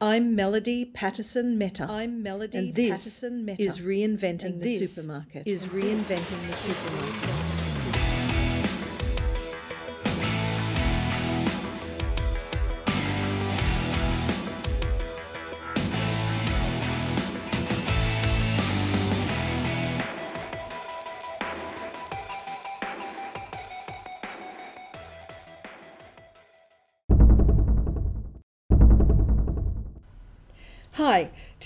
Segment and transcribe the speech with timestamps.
[0.00, 1.86] I'm Melody Patterson Meta.
[1.88, 3.62] I'm Melody Patterson Meta.
[3.62, 5.44] is reinventing And the this supermarket.
[5.46, 7.55] is reinventing the supermarket.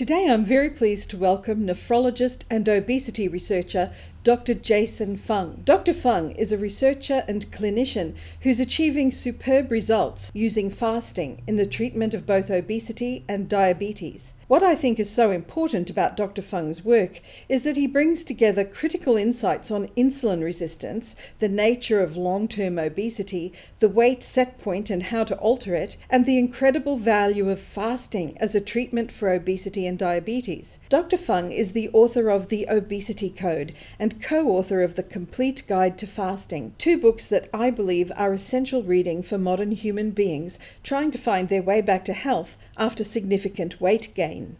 [0.01, 3.93] Today I'm very pleased to welcome nephrologist and obesity researcher
[4.23, 4.53] Dr.
[4.53, 5.63] Jason Fung.
[5.65, 5.93] Dr.
[5.93, 12.13] Fung is a researcher and clinician who's achieving superb results using fasting in the treatment
[12.13, 14.33] of both obesity and diabetes.
[14.51, 16.41] What I think is so important about Dr.
[16.41, 22.17] Fung's work is that he brings together critical insights on insulin resistance, the nature of
[22.17, 26.97] long term obesity, the weight set point and how to alter it, and the incredible
[26.97, 30.79] value of fasting as a treatment for obesity and diabetes.
[30.89, 31.15] Dr.
[31.15, 35.97] Fung is the author of The Obesity Code and co author of The Complete Guide
[35.99, 41.11] to Fasting, two books that I believe are essential reading for modern human beings trying
[41.11, 44.57] to find their way back to health after significant weight gain.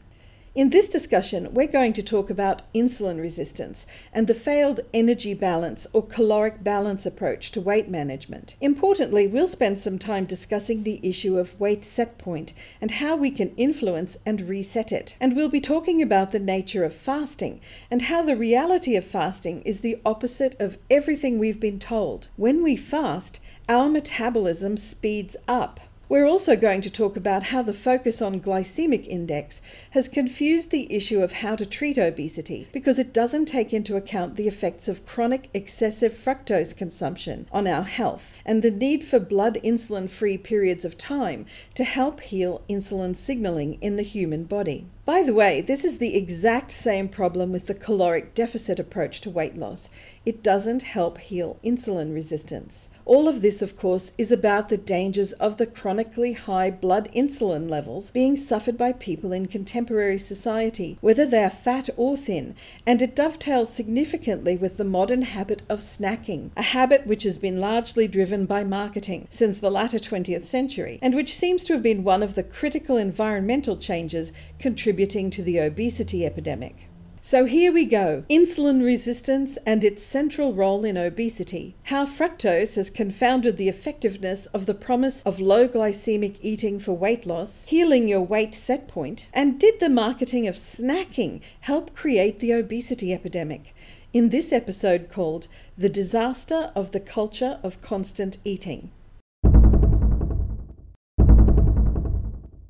[0.53, 5.87] In this discussion, we're going to talk about insulin resistance and the failed energy balance
[5.93, 8.57] or caloric balance approach to weight management.
[8.59, 13.31] Importantly, we'll spend some time discussing the issue of weight set point and how we
[13.31, 15.15] can influence and reset it.
[15.21, 19.61] And we'll be talking about the nature of fasting and how the reality of fasting
[19.61, 22.27] is the opposite of everything we've been told.
[22.35, 25.79] When we fast, our metabolism speeds up.
[26.11, 30.93] We're also going to talk about how the focus on glycemic index has confused the
[30.93, 35.05] issue of how to treat obesity because it doesn't take into account the effects of
[35.05, 40.83] chronic excessive fructose consumption on our health and the need for blood insulin free periods
[40.83, 41.45] of time
[41.75, 44.87] to help heal insulin signaling in the human body.
[45.03, 49.31] By the way, this is the exact same problem with the caloric deficit approach to
[49.31, 49.89] weight loss.
[50.27, 52.87] It doesn't help heal insulin resistance.
[53.05, 57.67] All of this, of course, is about the dangers of the chronically high blood insulin
[57.67, 62.53] levels being suffered by people in contemporary society, whether they are fat or thin,
[62.85, 67.59] and it dovetails significantly with the modern habit of snacking, a habit which has been
[67.59, 72.03] largely driven by marketing since the latter 20th century, and which seems to have been
[72.03, 74.90] one of the critical environmental changes contributing
[75.31, 76.87] to the obesity epidemic.
[77.23, 81.75] So here we go insulin resistance and its central role in obesity.
[81.83, 87.27] How fructose has confounded the effectiveness of the promise of low glycemic eating for weight
[87.27, 92.53] loss, healing your weight set point, and did the marketing of snacking help create the
[92.53, 93.75] obesity epidemic?
[94.13, 95.47] In this episode called
[95.77, 98.89] The Disaster of the Culture of Constant Eating.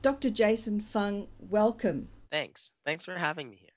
[0.02, 0.32] Dr.
[0.32, 2.10] Jason Fung, welcome.
[2.32, 2.72] Thanks.
[2.86, 3.70] Thanks for having me here.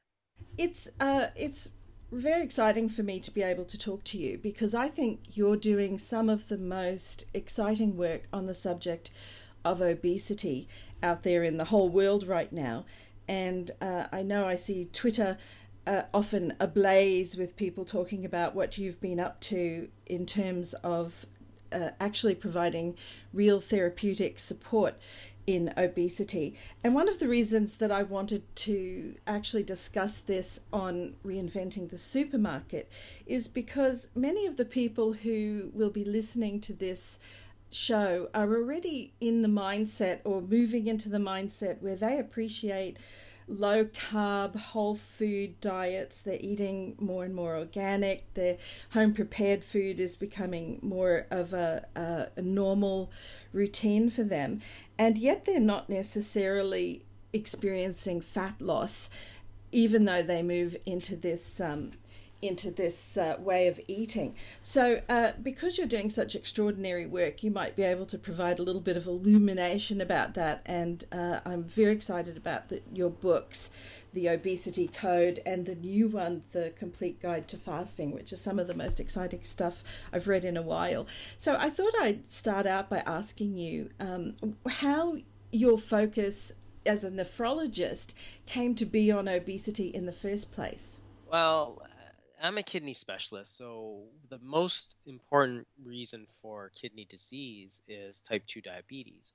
[0.57, 1.71] It's uh, it's
[2.11, 5.57] very exciting for me to be able to talk to you because I think you're
[5.57, 9.11] doing some of the most exciting work on the subject
[9.65, 10.69] of obesity
[11.03, 12.87] out there in the whole world right now.
[13.29, 15.37] And uh, I know I see Twitter
[15.87, 21.27] uh, often ablaze with people talking about what you've been up to in terms of
[21.73, 22.97] uh, actually providing
[23.33, 24.95] real therapeutic support
[25.47, 26.59] in obesity.
[26.83, 31.99] And one of the reasons that I wanted to actually discuss this on reinventing the
[31.99, 32.91] supermarket
[33.27, 37.19] is because many of the people who will be listening to this
[37.71, 42.97] show are already in the mindset or moving into the mindset where they appreciate
[43.47, 46.21] low carb, whole food diets.
[46.21, 48.33] They're eating more and more organic.
[48.35, 48.57] Their
[48.91, 53.11] home prepared food is becoming more of a, a, a, normal
[53.53, 54.63] routine for them.
[54.99, 59.11] And yet they're not necessarily experiencing fat loss,
[59.73, 61.61] even though they move into this.
[61.61, 61.93] Um,
[62.47, 64.35] into this uh, way of eating.
[64.61, 68.63] So, uh, because you're doing such extraordinary work, you might be able to provide a
[68.63, 70.63] little bit of illumination about that.
[70.67, 73.71] And uh, I'm very excited about the, your books,
[74.13, 78.59] The Obesity Code, and the new one, The Complete Guide to Fasting, which is some
[78.59, 79.83] of the most exciting stuff
[80.13, 81.07] I've read in a while.
[81.39, 84.37] So, I thought I'd start out by asking you um,
[84.69, 85.19] how
[85.51, 86.53] your focus
[86.87, 88.13] as a nephrologist
[88.47, 90.99] came to be on obesity in the first place.
[91.31, 91.83] Well,
[92.45, 98.61] I'm a kidney specialist, so the most important reason for kidney disease is type 2
[98.61, 99.33] diabetes.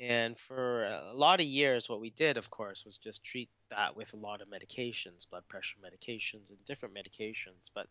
[0.00, 3.96] And for a lot of years, what we did, of course, was just treat that
[3.96, 7.70] with a lot of medications, blood pressure medications, and different medications.
[7.72, 7.86] But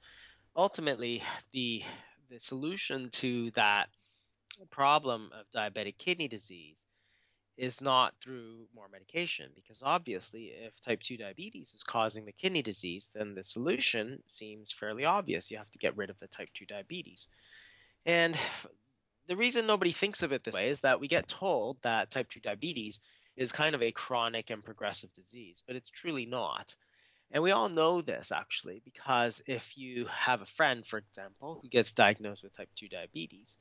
[0.57, 1.23] ultimately,
[1.53, 1.81] the
[2.29, 3.87] the solution to that
[4.69, 6.85] problem of diabetic kidney disease
[7.59, 12.61] is not through more medication because obviously if type 2 diabetes is causing the kidney
[12.61, 15.51] disease then the solution seems fairly obvious.
[15.51, 17.27] You have to get rid of the type 2 diabetes.
[18.05, 18.37] And
[19.27, 22.29] the reason nobody thinks of it this way is that we get told that type
[22.29, 23.01] 2 diabetes
[23.35, 26.73] is kind of a chronic and progressive disease but it's truly not.
[27.31, 31.67] And we all know this actually because if you have a friend for example who
[31.67, 33.57] gets diagnosed with type 2 diabetes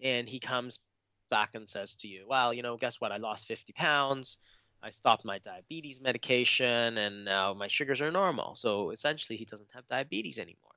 [0.00, 0.80] and he comes
[1.32, 3.10] back and says to you, well, you know, guess what?
[3.10, 4.36] I lost 50 pounds.
[4.82, 8.54] I stopped my diabetes medication and now my sugars are normal.
[8.54, 10.76] So essentially, he doesn't have diabetes anymore.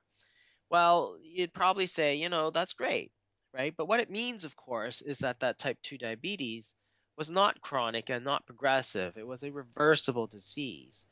[0.70, 3.12] Well, you'd probably say, you know, that's great,
[3.52, 3.74] right?
[3.76, 6.74] But what it means, of course, is that that type 2 diabetes
[7.18, 9.18] was not chronic and not progressive.
[9.18, 11.04] It was a reversible disease.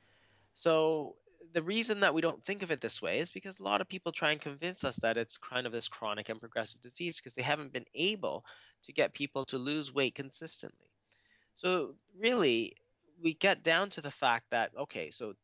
[0.54, 1.16] So
[1.54, 3.88] the reason that we don't think of it this way is because a lot of
[3.88, 7.34] people try and convince us that it's kind of this chronic and progressive disease because
[7.34, 8.44] they haven't been able
[8.82, 10.90] to get people to lose weight consistently.
[11.54, 12.74] So, really,
[13.22, 15.34] we get down to the fact that, okay, so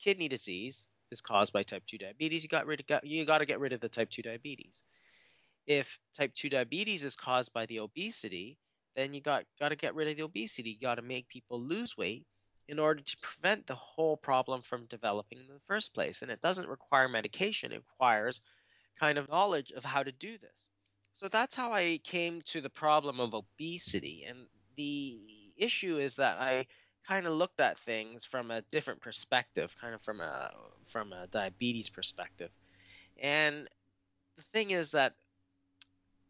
[0.00, 2.42] kidney disease is caused by type 2 diabetes.
[2.42, 4.82] You got rid of, you got to get rid of the type 2 diabetes.
[5.68, 8.58] If type 2 diabetes is caused by the obesity,
[8.96, 10.70] then you got got to get rid of the obesity.
[10.70, 12.26] You got to make people lose weight
[12.68, 16.22] in order to prevent the whole problem from developing in the first place.
[16.22, 18.40] And it doesn't require medication, it requires
[18.98, 20.68] kind of knowledge of how to do this.
[21.14, 24.24] So that's how I came to the problem of obesity.
[24.28, 24.46] And
[24.76, 25.18] the
[25.56, 26.66] issue is that I
[27.06, 30.50] kind of looked at things from a different perspective, kind of from a
[30.86, 32.50] from a diabetes perspective.
[33.20, 33.68] And
[34.36, 35.14] the thing is that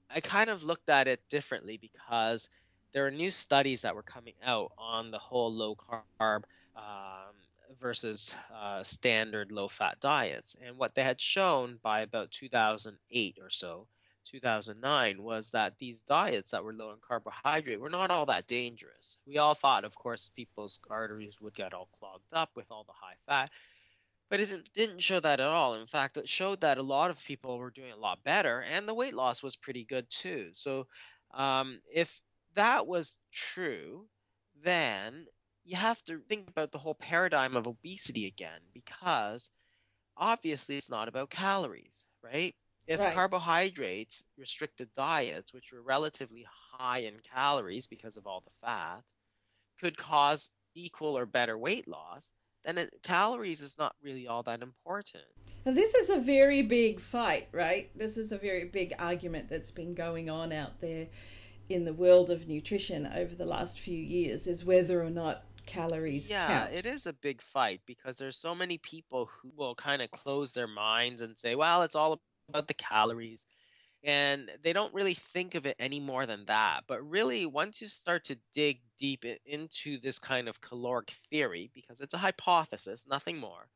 [0.08, 2.48] I kind of looked at it differently because
[2.92, 6.44] there are new studies that were coming out on the whole low carb
[6.76, 7.34] um,
[7.80, 10.56] versus uh, standard low fat diets.
[10.64, 13.86] And what they had shown by about 2008 or so,
[14.24, 19.18] 2009, was that these diets that were low in carbohydrate were not all that dangerous.
[19.26, 22.92] We all thought, of course, people's arteries would get all clogged up with all the
[22.92, 23.50] high fat.
[24.28, 25.74] But it didn't show that at all.
[25.74, 28.88] In fact, it showed that a lot of people were doing a lot better, and
[28.88, 30.50] the weight loss was pretty good too.
[30.52, 30.88] So,
[31.32, 32.20] um, if
[32.56, 34.06] that was true,
[34.62, 35.26] then
[35.64, 39.50] you have to think about the whole paradigm of obesity again because
[40.16, 42.54] obviously it's not about calories, right?
[42.86, 43.14] If right.
[43.14, 49.02] carbohydrates, restricted diets, which were relatively high in calories because of all the fat,
[49.80, 52.32] could cause equal or better weight loss,
[52.64, 55.24] then it, calories is not really all that important.
[55.64, 57.90] Now, this is a very big fight, right?
[57.98, 61.08] This is a very big argument that's been going on out there
[61.68, 66.30] in the world of nutrition over the last few years is whether or not calories
[66.30, 66.72] yeah count.
[66.72, 70.52] it is a big fight because there's so many people who will kind of close
[70.52, 73.46] their minds and say well it's all about the calories
[74.04, 77.88] and they don't really think of it any more than that but really once you
[77.88, 83.38] start to dig deep into this kind of caloric theory because it's a hypothesis nothing
[83.38, 83.66] more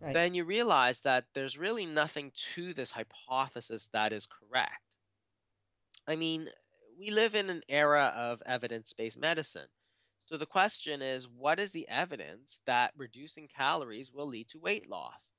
[0.00, 0.14] right.
[0.14, 4.72] then you realize that there's really nothing to this hypothesis that is correct
[6.08, 6.48] i mean
[6.98, 9.68] we live in an era of evidence based medicine.
[10.26, 14.90] So the question is what is the evidence that reducing calories will lead to weight
[14.90, 15.32] loss?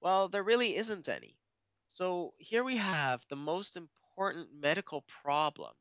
[0.00, 1.36] Well, there really isn't any.
[1.86, 5.72] So here we have the most important medical problem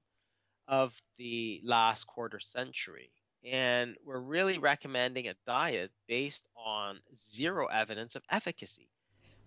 [0.67, 3.11] of the last quarter century.
[3.43, 8.89] And we're really recommending a diet based on zero evidence of efficacy.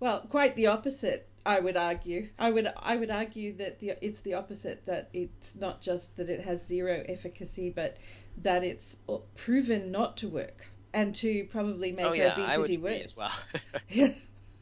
[0.01, 2.29] Well, quite the opposite, I would argue.
[2.39, 6.29] I would I would argue that the, it's the opposite that it's not just that
[6.29, 7.97] it has zero efficacy, but
[8.43, 13.03] that it's uh, proven not to work and to probably make oh, yeah, obesity worse.
[13.05, 13.33] as well.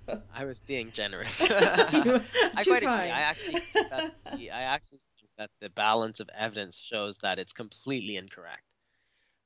[0.35, 1.43] I was being generous.
[1.51, 2.23] I
[2.65, 2.87] quite agree.
[2.87, 7.53] I actually that the, I actually think that the balance of evidence shows that it's
[7.53, 8.70] completely incorrect.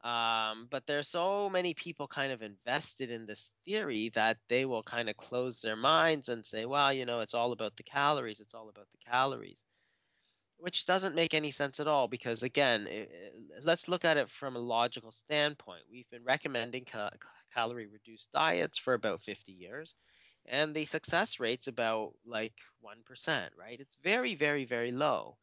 [0.04, 4.82] Um, but there's so many people kind of invested in this theory that they will
[4.84, 8.40] kind of close their minds and say, well, you know, it's all about the calories.
[8.40, 9.64] It's all about the calories,
[10.58, 13.10] which doesn't make any sense at all because, again, it,
[13.62, 15.84] let's look at it from a logical standpoint.
[15.90, 17.10] We've been recommending ca-
[17.54, 19.94] calorie reduced diets for about 50 years,
[20.46, 23.80] and the success rate's about like 1%, right?
[23.80, 25.38] It's very, very, very low.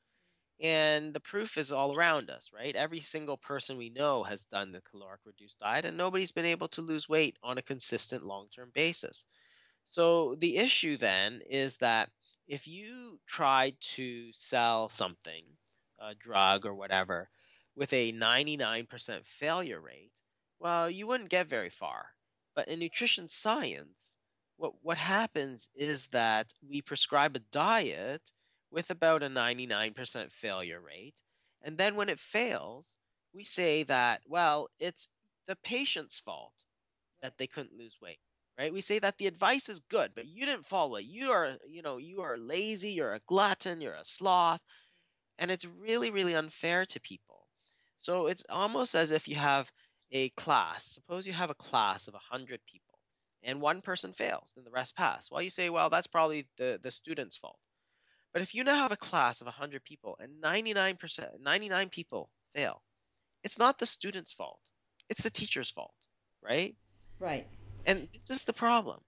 [0.62, 2.75] And the proof is all around us, right?
[2.75, 6.68] Every single person we know has done the caloric reduced diet, and nobody's been able
[6.70, 9.25] to lose weight on a consistent long term basis.
[9.86, 12.12] So the issue then is that
[12.48, 15.44] if you try to sell something,
[16.00, 17.30] a drug or whatever,
[17.75, 20.13] with a 99% failure rate,
[20.60, 22.06] well, you wouldn't get very far.
[22.53, 24.15] But in nutrition science,
[24.58, 28.22] what, what happens is that we prescribe a diet
[28.72, 31.16] with about a 99% failure rate.
[31.62, 32.90] And then when it fails,
[33.34, 35.10] we say that, well, it's
[35.48, 36.54] the patient's fault
[37.22, 38.20] that they couldn't lose weight.
[38.58, 38.74] Right?
[38.74, 41.06] We say that the advice is good, but you didn't follow it.
[41.06, 44.62] You are, you know, you are lazy, you're a glutton, you're a sloth.
[45.40, 47.48] And it's really, really unfair to people.
[47.98, 49.72] So it's almost as if you have
[50.12, 50.86] a class.
[50.86, 52.92] Suppose you have a class of 100 people
[53.44, 55.30] and one person fails, then the rest pass.
[55.32, 57.58] Well, you say, well, that's probably the, the student's fault.
[58.34, 62.82] But if you now have a class of 100 people and 99%, 99 people fail,
[63.44, 64.60] it's not the student's fault.
[65.10, 65.94] It's the teacher's fault,
[66.42, 66.76] right?
[67.20, 67.48] Right.
[67.86, 69.00] And this is the problem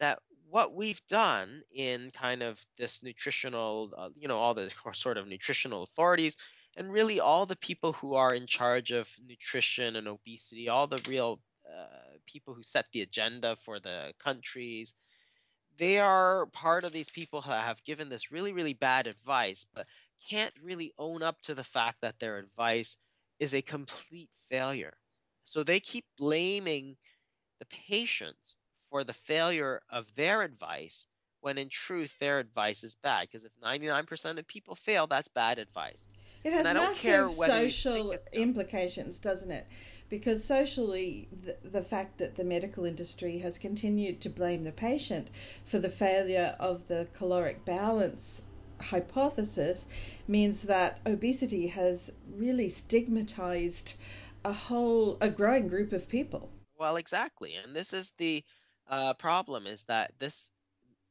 [0.00, 5.16] that what we've done in kind of this nutritional, uh, you know, all the sort
[5.16, 6.36] of nutritional authorities,
[6.76, 11.02] and really all the people who are in charge of nutrition and obesity, all the
[11.08, 14.94] real uh, people who set the agenda for the countries,
[15.78, 19.86] they are part of these people who have given this really, really bad advice, but
[20.28, 22.96] can't really own up to the fact that their advice
[23.38, 24.94] is a complete failure.
[25.44, 26.96] So they keep blaming
[27.58, 28.56] the patients
[28.90, 31.06] for the failure of their advice
[31.40, 35.58] when in truth their advice is bad because if 99% of people fail that's bad
[35.58, 36.04] advice
[36.44, 39.66] it has massive social implications doesn't it
[40.12, 45.30] because socially the, the fact that the medical industry has continued to blame the patient
[45.64, 48.42] for the failure of the caloric balance
[48.78, 49.86] hypothesis
[50.28, 53.94] means that obesity has really stigmatized
[54.44, 56.50] a whole a growing group of people.
[56.78, 57.54] Well exactly.
[57.54, 58.44] And this is the
[58.90, 60.50] uh, problem is that this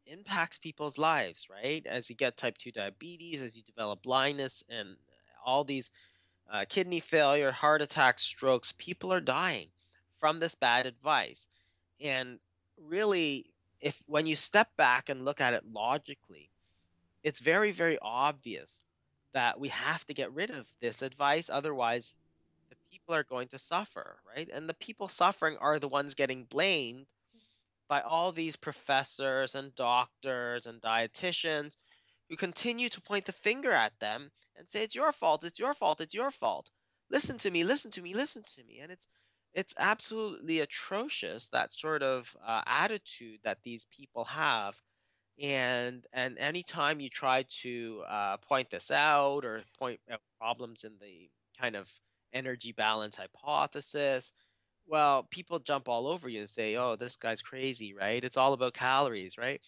[0.05, 1.83] impacts people's lives right?
[1.87, 4.95] As you get type 2 diabetes as you develop blindness and
[5.43, 5.89] all these
[6.51, 9.67] uh, kidney failure heart attacks strokes people are dying
[10.19, 11.47] from this bad advice
[12.03, 12.39] and
[12.77, 13.45] really
[13.79, 16.51] if when you step back and look at it logically
[17.23, 18.79] it's very, very obvious
[19.33, 21.49] that we have to get rid of this advice.
[21.49, 22.15] Otherwise,
[22.69, 24.49] the people are going to suffer, right?
[24.51, 27.05] And the people suffering are the ones getting blamed
[27.87, 31.75] by all these professors and doctors and dietitians
[32.29, 35.73] who continue to point the finger at them and say, It's your fault, it's your
[35.73, 36.69] fault, it's your fault.
[37.09, 38.79] Listen to me, listen to me, listen to me.
[38.79, 39.07] And it's
[39.53, 44.79] it's absolutely atrocious that sort of uh, attitude that these people have
[45.41, 50.93] and and anytime you try to uh, point this out or point out problems in
[51.01, 51.29] the
[51.59, 51.89] kind of
[52.33, 54.33] energy balance hypothesis
[54.87, 58.53] well people jump all over you and say oh this guy's crazy right it's all
[58.53, 59.61] about calories right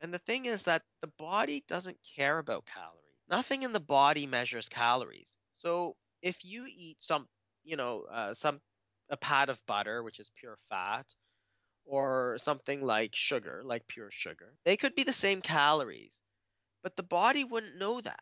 [0.00, 4.26] and the thing is that the body doesn't care about calories nothing in the body
[4.26, 7.26] measures calories so if you eat some
[7.64, 8.60] you know uh, some
[9.10, 11.06] a pat of butter which is pure fat
[11.88, 16.20] or something like sugar, like pure sugar, they could be the same calories,
[16.82, 18.20] but the body wouldn't know that.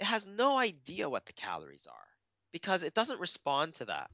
[0.00, 2.06] It has no idea what the calories are
[2.52, 4.10] because it doesn't respond to that.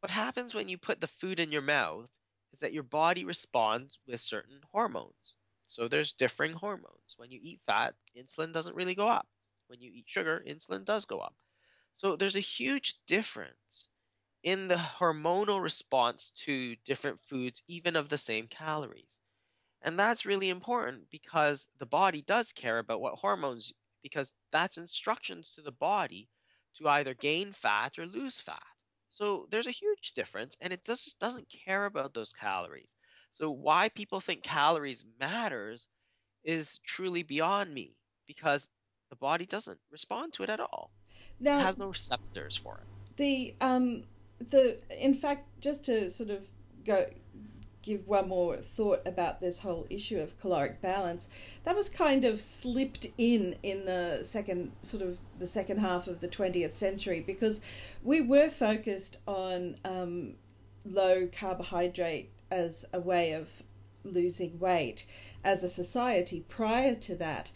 [0.00, 2.10] What happens when you put the food in your mouth
[2.52, 5.36] is that your body responds with certain hormones.
[5.66, 7.14] So there's differing hormones.
[7.16, 9.26] When you eat fat, insulin doesn't really go up.
[9.68, 11.36] When you eat sugar, insulin does go up.
[11.94, 13.88] So there's a huge difference
[14.42, 19.18] in the hormonal response to different foods, even of the same calories.
[19.82, 23.72] And that's really important because the body does care about what hormones,
[24.02, 26.28] because that's instructions to the body
[26.76, 28.62] to either gain fat or lose fat.
[29.10, 32.94] So there's a huge difference, and it just doesn't care about those calories.
[33.32, 35.88] So why people think calories matters
[36.44, 37.96] is truly beyond me
[38.26, 38.70] because
[39.10, 40.90] the body doesn't respond to it at all.
[41.40, 43.16] Now, it has no receptors for it.
[43.16, 44.04] The um,
[44.50, 46.44] the in fact, just to sort of
[46.84, 47.06] go
[47.82, 51.28] give one more thought about this whole issue of caloric balance,
[51.64, 56.20] that was kind of slipped in in the second sort of the second half of
[56.20, 57.60] the 20th century because
[58.02, 60.34] we were focused on um,
[60.84, 63.48] low carbohydrate as a way of
[64.04, 65.06] losing weight
[65.44, 67.50] as a society prior to that.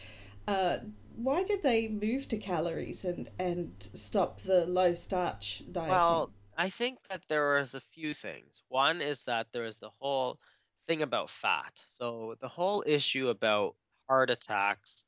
[0.47, 0.78] Uh,
[1.16, 5.88] why did they move to calories and, and stop the low starch diet?
[5.88, 8.62] Well, I think that there is a few things.
[8.69, 10.38] One is that there is the whole
[10.87, 11.81] thing about fat.
[11.97, 13.76] So the whole issue about
[14.09, 15.04] heart attacks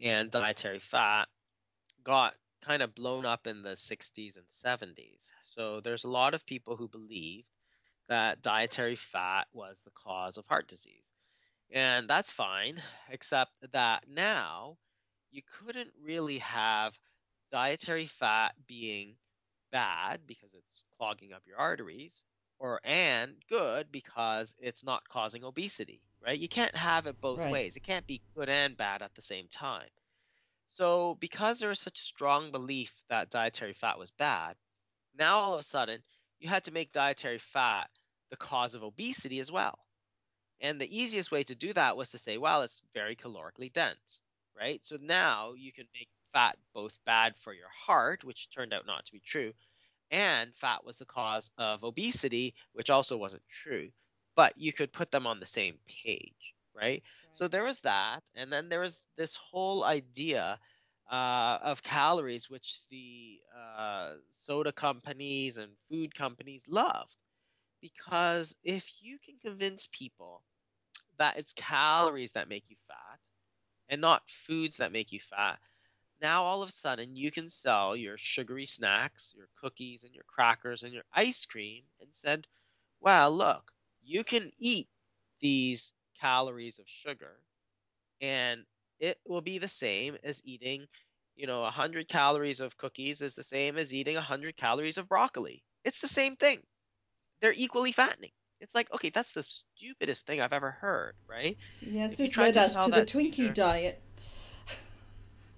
[0.00, 1.28] and dietary fat
[2.04, 5.30] got kind of blown up in the 60s and 70s.
[5.42, 7.44] So there's a lot of people who believe
[8.08, 11.10] that dietary fat was the cause of heart disease.
[11.70, 14.76] And that's fine, except that now
[15.30, 16.98] you couldn't really have
[17.52, 19.16] dietary fat being
[19.72, 22.22] bad because it's clogging up your arteries
[22.58, 27.52] or and good because it's not causing obesity right you can't have it both right.
[27.52, 29.88] ways it can't be good and bad at the same time
[30.68, 34.56] so because there was such a strong belief that dietary fat was bad
[35.14, 36.02] Now all of a sudden,
[36.40, 37.90] you had to make dietary fat
[38.30, 39.78] the cause of obesity as well.
[40.60, 44.22] And the easiest way to do that was to say, well, it's very calorically dense,
[44.58, 44.80] right?
[44.84, 49.06] So now you can make fat both bad for your heart, which turned out not
[49.06, 49.52] to be true,
[50.10, 53.90] and fat was the cause of obesity, which also wasn't true.
[54.34, 56.82] But you could put them on the same page, right?
[56.84, 57.02] right.
[57.32, 60.58] So there was that, and then there was this whole idea
[61.10, 67.16] uh, of calories, which the uh, soda companies and food companies loved.
[67.80, 70.42] Because if you can convince people
[71.18, 73.20] that it's calories that make you fat
[73.88, 75.58] and not foods that make you fat,
[76.20, 80.24] now all of a sudden you can sell your sugary snacks, your cookies and your
[80.24, 82.46] crackers and your ice cream and said,
[83.00, 84.88] well, look, you can eat
[85.40, 87.36] these calories of sugar
[88.20, 88.64] and
[88.98, 90.86] it will be the same as eating,
[91.34, 95.62] you know, 100 calories of cookies is the same as eating 100 calories of broccoli.
[95.84, 96.60] It's the same thing.
[97.40, 98.32] They're equally fattening.
[98.60, 101.56] It's like, okay, that's the stupidest thing I've ever heard, right?
[101.80, 103.52] Yes, if this led us to the Twinkie to your...
[103.52, 104.02] diet.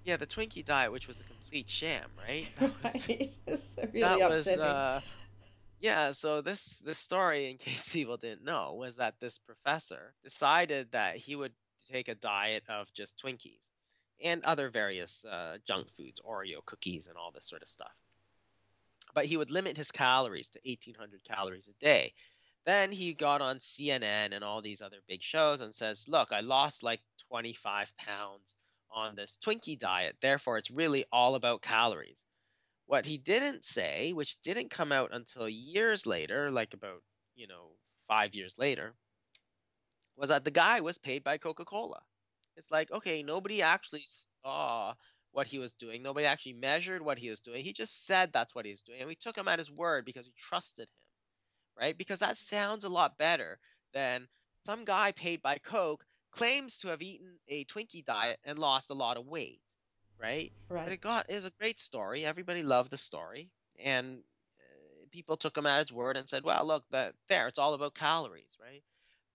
[0.03, 2.47] Yeah, the Twinkie diet, which was a complete sham, right?
[2.59, 3.31] That was, right.
[3.93, 4.59] Really that upsetting.
[4.59, 5.01] was uh,
[5.79, 10.91] yeah, so this this story, in case people didn't know, was that this professor decided
[10.91, 11.53] that he would
[11.91, 13.69] take a diet of just Twinkies
[14.23, 17.95] and other various uh, junk foods, Oreo cookies, and all this sort of stuff.
[19.13, 22.13] But he would limit his calories to 1,800 calories a day.
[22.65, 26.41] Then he got on CNN and all these other big shows and says, "Look, I
[26.41, 28.55] lost like 25 pounds
[28.91, 30.17] on this Twinkie diet.
[30.21, 32.25] Therefore, it's really all about calories."
[32.85, 37.03] What he didn't say, which didn't come out until years later, like about,
[37.35, 37.71] you know,
[38.07, 38.95] five years later,
[40.15, 42.01] was that the guy was paid by Coca Cola.
[42.57, 44.03] It's like, okay, nobody actually
[44.43, 44.95] saw
[45.31, 46.01] what he was doing.
[46.03, 47.63] Nobody actually measured what he was doing.
[47.63, 48.99] He just said that's what he was doing.
[48.99, 50.95] And we took him at his word because we trusted him,
[51.79, 51.97] right?
[51.97, 53.59] Because that sounds a lot better
[53.93, 54.27] than
[54.65, 58.95] some guy paid by Coke claims to have eaten a Twinkie diet and lost a
[58.95, 59.61] lot of weight
[60.19, 60.51] right?
[60.69, 60.83] Right.
[60.85, 62.25] But it got is a great story.
[62.25, 63.49] Everybody loved the story,
[63.83, 64.19] and
[64.59, 67.73] uh, people took him at his word and said, "Well, look, that there, it's all
[67.73, 68.83] about calories, right?"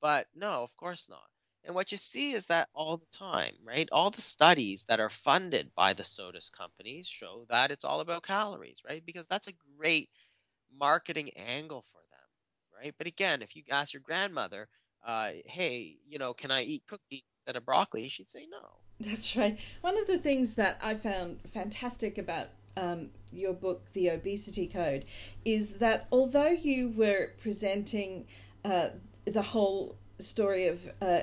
[0.00, 1.26] But no, of course not.
[1.64, 3.88] And what you see is that all the time, right?
[3.90, 8.22] All the studies that are funded by the sodas companies show that it's all about
[8.22, 9.04] calories, right?
[9.04, 10.10] Because that's a great
[10.72, 12.00] marketing angle for
[12.84, 12.94] right?
[12.96, 14.68] But again, if you ask your grandmother,
[15.06, 18.08] uh, hey, you know, can I eat cookies instead of broccoli?
[18.08, 18.60] She'd say no.
[19.00, 19.58] That's right.
[19.80, 25.04] One of the things that I found fantastic about um, your book, The Obesity Code,
[25.44, 28.26] is that although you were presenting
[28.64, 28.88] uh,
[29.24, 31.20] the whole story of uh,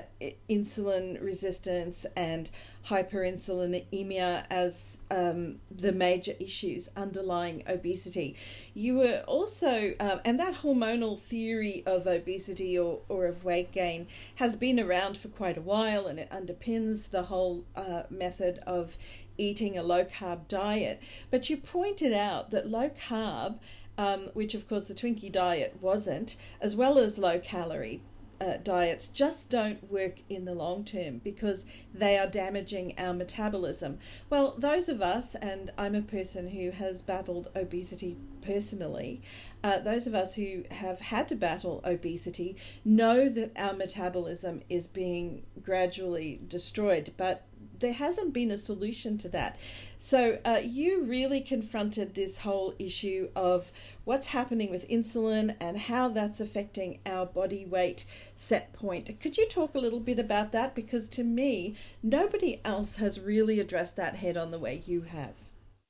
[0.50, 2.50] insulin resistance and
[2.88, 8.36] hyperinsulinemia as um, the major issues underlying obesity.
[8.74, 14.08] You were also, um, and that hormonal theory of obesity or, or of weight gain
[14.36, 18.98] has been around for quite a while and it underpins the whole uh, method of
[19.38, 21.00] eating a low carb diet.
[21.30, 23.58] But you pointed out that low carb.
[23.98, 28.00] Um, which of course the Twinkie diet wasn't, as well as low calorie,
[28.42, 33.98] uh, diets just don't work in the long term because they are damaging our metabolism.
[34.30, 39.22] Well, those of us, and I'm a person who has battled obesity personally,
[39.62, 44.88] uh, those of us who have had to battle obesity know that our metabolism is
[44.88, 47.46] being gradually destroyed, but
[47.78, 49.56] there hasn't been a solution to that.
[50.04, 53.70] So uh, you really confronted this whole issue of
[54.02, 59.20] what's happening with insulin and how that's affecting our body weight set point.
[59.20, 60.74] Could you talk a little bit about that?
[60.74, 65.34] Because to me, nobody else has really addressed that head on the way you have.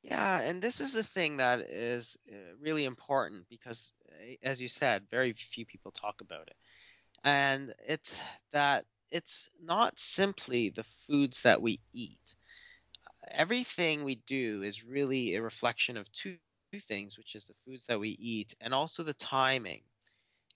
[0.02, 3.92] Yeah, and this is the thing that is uh, really important because,
[4.42, 6.56] as you said, very few people talk about it.
[7.24, 8.20] And it's
[8.52, 12.36] that it's not simply the foods that we eat.
[13.32, 16.38] Everything we do is really a reflection of two
[16.88, 19.82] things, which is the foods that we eat and also the timing.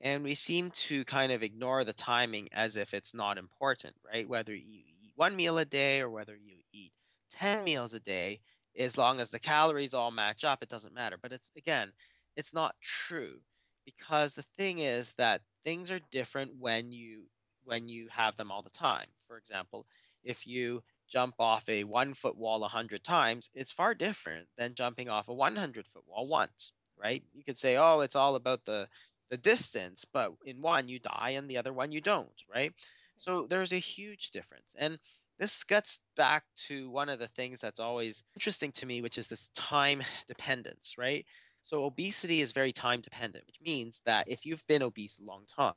[0.00, 4.28] And we seem to kind of ignore the timing as if it's not important, right?
[4.28, 6.92] Whether you eat one meal a day or whether you eat
[7.30, 8.40] 10 meals a day,
[8.78, 11.18] as long as the calories all match up, it doesn't matter.
[11.20, 11.92] But it's again,
[12.36, 13.40] it's not true
[13.86, 17.24] because the thing is that things are different when you
[17.64, 19.08] when you have them all the time.
[19.26, 19.86] For example,
[20.22, 24.74] if you jump off a one foot wall a hundred times, it's far different than
[24.74, 27.22] jumping off a 100 foot wall once, right?
[27.34, 28.88] You could say, oh, it's all about the
[29.30, 32.72] the distance, but in one you die and the other one you don't, right?
[33.16, 34.76] So there's a huge difference.
[34.78, 34.98] And
[35.38, 39.26] this gets back to one of the things that's always interesting to me, which is
[39.26, 41.26] this time dependence, right?
[41.62, 45.44] So obesity is very time dependent, which means that if you've been obese a long
[45.46, 45.74] time,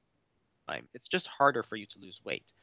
[0.93, 2.53] it's just harder for you to lose weight.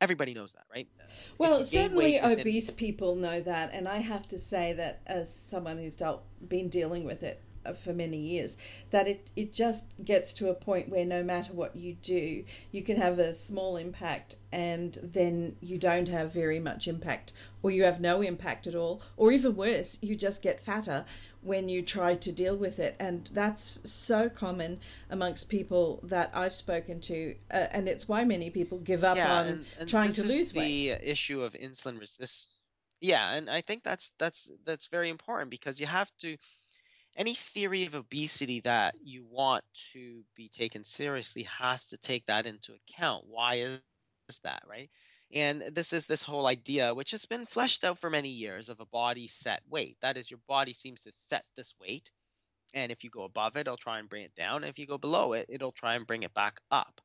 [0.00, 0.88] Everybody knows that, right?
[1.36, 2.40] Well, certainly within...
[2.40, 6.68] obese people know that, and I have to say that as someone who's dealt, been
[6.68, 8.56] dealing with it uh, for many years
[8.90, 12.82] that it, it just gets to a point where no matter what you do you
[12.82, 17.84] can have a small impact and then you don't have very much impact or you
[17.84, 21.04] have no impact at all or even worse you just get fatter
[21.42, 26.54] when you try to deal with it and that's so common amongst people that I've
[26.54, 30.12] spoken to uh, and it's why many people give up yeah, on and, and trying
[30.12, 32.54] to lose the weight the issue of insulin resistance
[33.00, 36.36] yeah and I think that's that's that's very important because you have to
[37.16, 42.46] any theory of obesity that you want to be taken seriously has to take that
[42.46, 43.24] into account.
[43.26, 44.90] Why is that, right?
[45.32, 48.80] And this is this whole idea, which has been fleshed out for many years, of
[48.80, 49.96] a body set weight.
[50.02, 52.10] That is, your body seems to set this weight.
[52.74, 54.64] And if you go above it, it'll try and bring it down.
[54.64, 57.00] If you go below it, it'll try and bring it back up.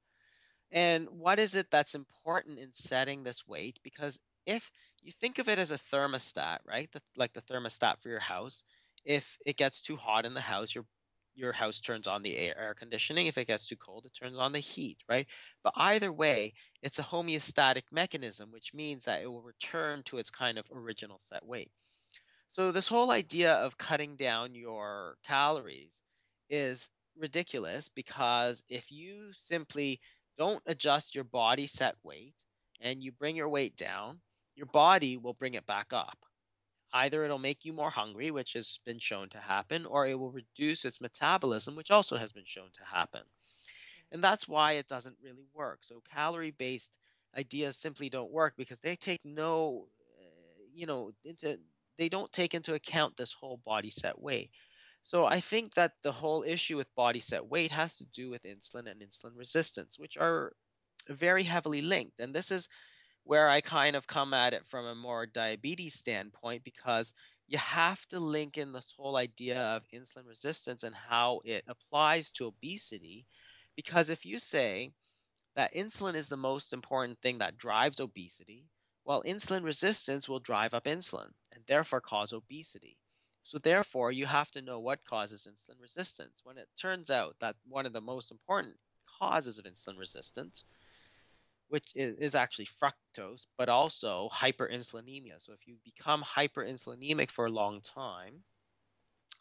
[0.71, 3.79] And what is it that's important in setting this weight?
[3.83, 6.91] Because if you think of it as a thermostat, right?
[6.91, 8.63] The, like the thermostat for your house,
[9.03, 10.85] if it gets too hot in the house, your
[11.35, 13.27] your house turns on the air, conditioning.
[13.27, 15.27] If it gets too cold, it turns on the heat, right?
[15.63, 20.29] But either way, it's a homeostatic mechanism, which means that it will return to its
[20.29, 21.71] kind of original set weight.
[22.47, 26.01] So this whole idea of cutting down your calories
[26.49, 29.99] is ridiculous because if you simply
[30.37, 32.35] don't adjust your body set weight
[32.81, 34.21] and you bring your weight down,
[34.55, 36.17] your body will bring it back up.
[36.95, 40.31] Either it'll make you more hungry, which has been shown to happen, or it will
[40.31, 43.21] reduce its metabolism, which also has been shown to happen.
[44.13, 45.79] And that's why it doesn't really work.
[45.81, 46.97] So calorie based
[47.37, 49.87] ideas simply don't work because they take no,
[50.21, 51.59] uh, you know, into
[51.97, 54.51] they don't take into account this whole body set weight.
[55.03, 58.43] So I think that the whole issue with body set weight has to do with
[58.43, 60.53] insulin and insulin resistance, which are
[61.09, 62.21] very heavily linked.
[62.21, 62.69] And this is
[63.25, 67.13] where I kind of come at it from a more diabetes standpoint because
[67.47, 72.31] you have to link in this whole idea of insulin resistance and how it applies
[72.33, 73.25] to obesity.
[73.75, 74.91] Because if you say
[75.55, 78.67] that insulin is the most important thing that drives obesity,
[79.05, 82.95] well, insulin resistance will drive up insulin and therefore cause obesity.
[83.43, 86.41] So, therefore, you have to know what causes insulin resistance.
[86.43, 88.75] When it turns out that one of the most important
[89.19, 90.63] causes of insulin resistance
[91.67, 95.39] which is, is actually fructose, but also hyperinsulinemia.
[95.39, 98.43] So if you become hyperinsulinemic for a long time,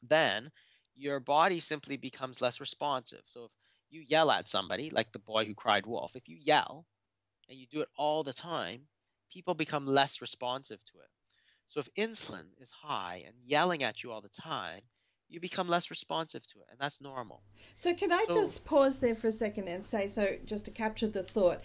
[0.02, 0.50] then
[0.94, 3.22] your body simply becomes less responsive.
[3.26, 3.50] So if
[3.90, 6.86] you yell at somebody, like the boy who cried wolf, if you yell
[7.48, 8.82] and you do it all the time,
[9.30, 11.08] people become less responsive to it.
[11.66, 14.80] So if insulin is high and yelling at you all the time,
[15.28, 17.42] you become less responsive to it, and that's normal.
[17.74, 20.70] So, can I so, just pause there for a second and say, so just to
[20.70, 21.62] capture the thought,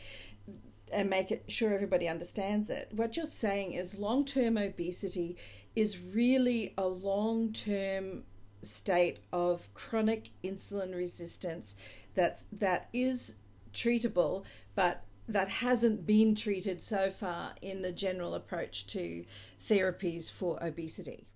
[0.91, 2.89] and make it sure everybody understands it.
[2.91, 5.37] What you're saying is long term obesity
[5.75, 8.23] is really a long term
[8.61, 11.75] state of chronic insulin resistance
[12.15, 13.35] that that is
[13.73, 14.43] treatable,
[14.75, 19.23] but that hasn't been treated so far in the general approach to
[19.69, 21.27] therapies for obesity.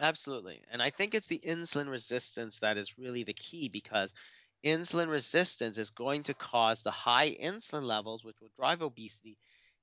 [0.00, 0.60] Absolutely.
[0.70, 4.12] And I think it's the insulin resistance that is really the key because
[4.64, 9.36] insulin resistance is going to cause the high insulin levels, which will drive obesity,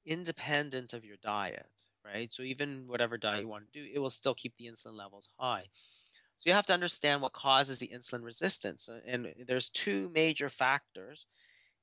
[0.05, 1.69] independent of your diet,
[2.03, 2.31] right?
[2.33, 5.29] So even whatever diet you want to do, it will still keep the insulin levels
[5.39, 5.65] high.
[6.37, 8.89] So you have to understand what causes the insulin resistance.
[8.89, 11.27] Uh, and there's two major factors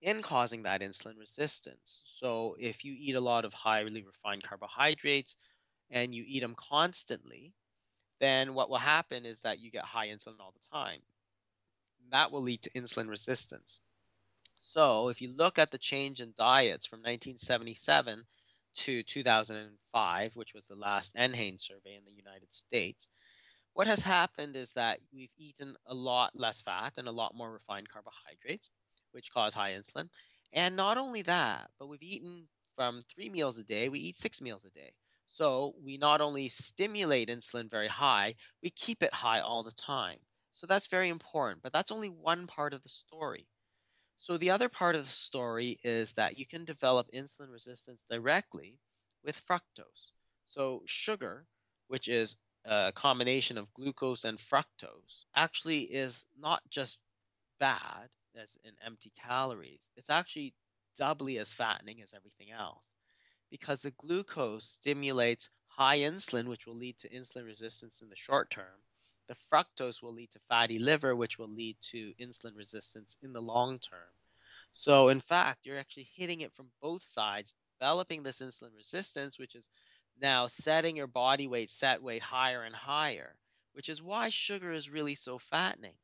[0.03, 2.01] in causing that insulin resistance.
[2.05, 5.37] So if you eat a lot of highly refined carbohydrates
[5.91, 7.53] and you eat them constantly,
[8.19, 11.01] then what will happen is that you get high insulin all the time
[12.13, 13.81] that will lead to insulin resistance.
[14.57, 18.25] So, if you look at the change in diets from 1977
[18.75, 23.09] to 2005, which was the last NHANES survey in the United States,
[23.75, 27.53] what has happened is that we've eaten a lot less fat and a lot more
[27.53, 28.71] refined carbohydrates,
[29.13, 30.09] which cause high insulin.
[30.53, 34.41] And not only that, but we've eaten from three meals a day, we eat six
[34.41, 34.93] meals a day.
[35.29, 40.19] So we not only stimulate insulin very high, we keep it high all the time.
[40.59, 43.47] So that's very important, but that's only one part of the story.
[44.17, 48.81] So the other part of the story is that you can develop insulin resistance directly
[49.23, 50.11] with fructose.
[50.47, 51.47] So sugar,
[51.87, 57.05] which is a combination of glucose and fructose, actually is not just
[57.61, 59.89] bad as in empty calories.
[59.97, 60.55] It's actually
[60.97, 62.97] doubly as fattening as everything else
[63.49, 68.51] because the glucose stimulates high insulin, which will lead to insulin resistance in the short
[68.51, 68.83] term,
[69.29, 73.43] the fructose will lead to fatty liver, which will lead to insulin resistance in the
[73.43, 74.11] long term.
[74.73, 79.55] So, in fact, you're actually hitting it from both sides, developing this insulin resistance, which
[79.55, 79.69] is
[80.21, 83.37] now setting your body weight, set weight higher and higher,
[83.75, 85.95] which is why sugar is really so fattening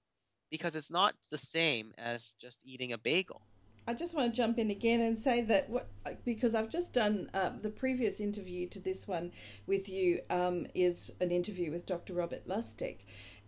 [0.51, 3.43] because it's not the same as just eating a bagel.
[3.87, 5.89] I just want to jump in again and say that what,
[6.25, 9.31] because I've just done uh, the previous interview to this one
[9.67, 12.15] with you um, is an interview with Dr.
[12.15, 12.99] Robert Lustig.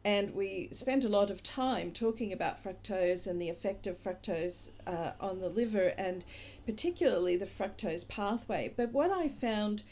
[0.04, 4.70] And we spent a lot of time talking about fructose and the effect of fructose
[4.86, 6.24] uh, on the liver and
[6.64, 8.72] particularly the fructose pathway.
[8.76, 9.82] But what I found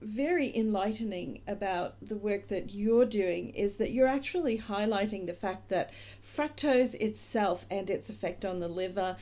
[0.00, 5.68] very enlightening about the work that you're doing is that you're actually highlighting the fact
[5.68, 5.90] that
[6.22, 9.16] fructose itself and its effect on the liver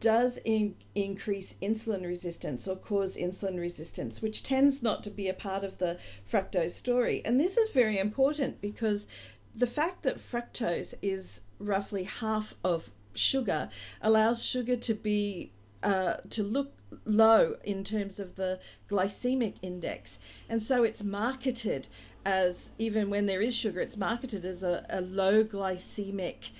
[0.00, 5.34] does in, increase insulin resistance or cause insulin resistance, which tends not to be a
[5.34, 5.98] part of the
[6.30, 7.22] fructose story.
[7.24, 9.06] And this is very important because
[9.54, 13.68] the fact that fructose is roughly half of sugar
[14.00, 16.72] allows sugar to be uh, to look
[17.04, 18.58] low in terms of the
[18.90, 20.18] glycemic index.
[20.48, 21.88] And so it's marketed
[22.24, 26.50] as, even when there is sugar, it's marketed as a, a low glycemic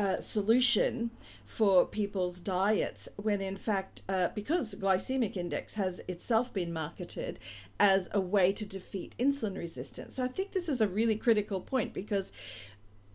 [0.00, 1.10] uh, solution
[1.44, 7.38] for people's diets when in fact uh, because glycemic index has itself been marketed
[7.78, 11.60] as a way to defeat insulin resistance so i think this is a really critical
[11.60, 12.32] point because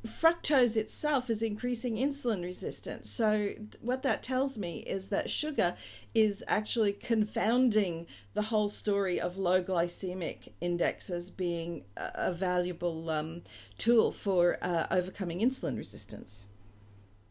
[0.05, 3.09] fructose itself is increasing insulin resistance.
[3.09, 5.75] So, what that tells me is that sugar
[6.13, 13.41] is actually confounding the whole story of low glycemic index as being a, valuable um,
[13.79, 16.45] tool for uh, overcoming insulin resistance.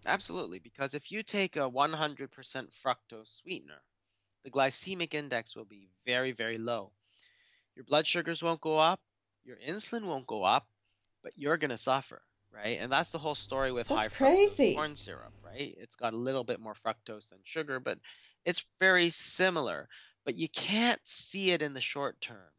[0.06, 3.82] Absolutely, because if you take a 100% fructose sweetener,
[4.44, 6.92] the glycemic index will be very, very low.
[7.74, 9.00] Your blood sugars won't go up,
[9.44, 10.66] your insulin won't go up,
[11.22, 12.22] but you're going to suffer
[12.54, 12.78] right?
[12.80, 14.72] And that's the whole story with that's high crazy.
[14.72, 15.74] fructose corn syrup, right?
[15.78, 17.98] It's got a little bit more fructose than sugar, but
[18.44, 19.88] it's very similar.
[20.24, 22.52] But you can't see it in the short term,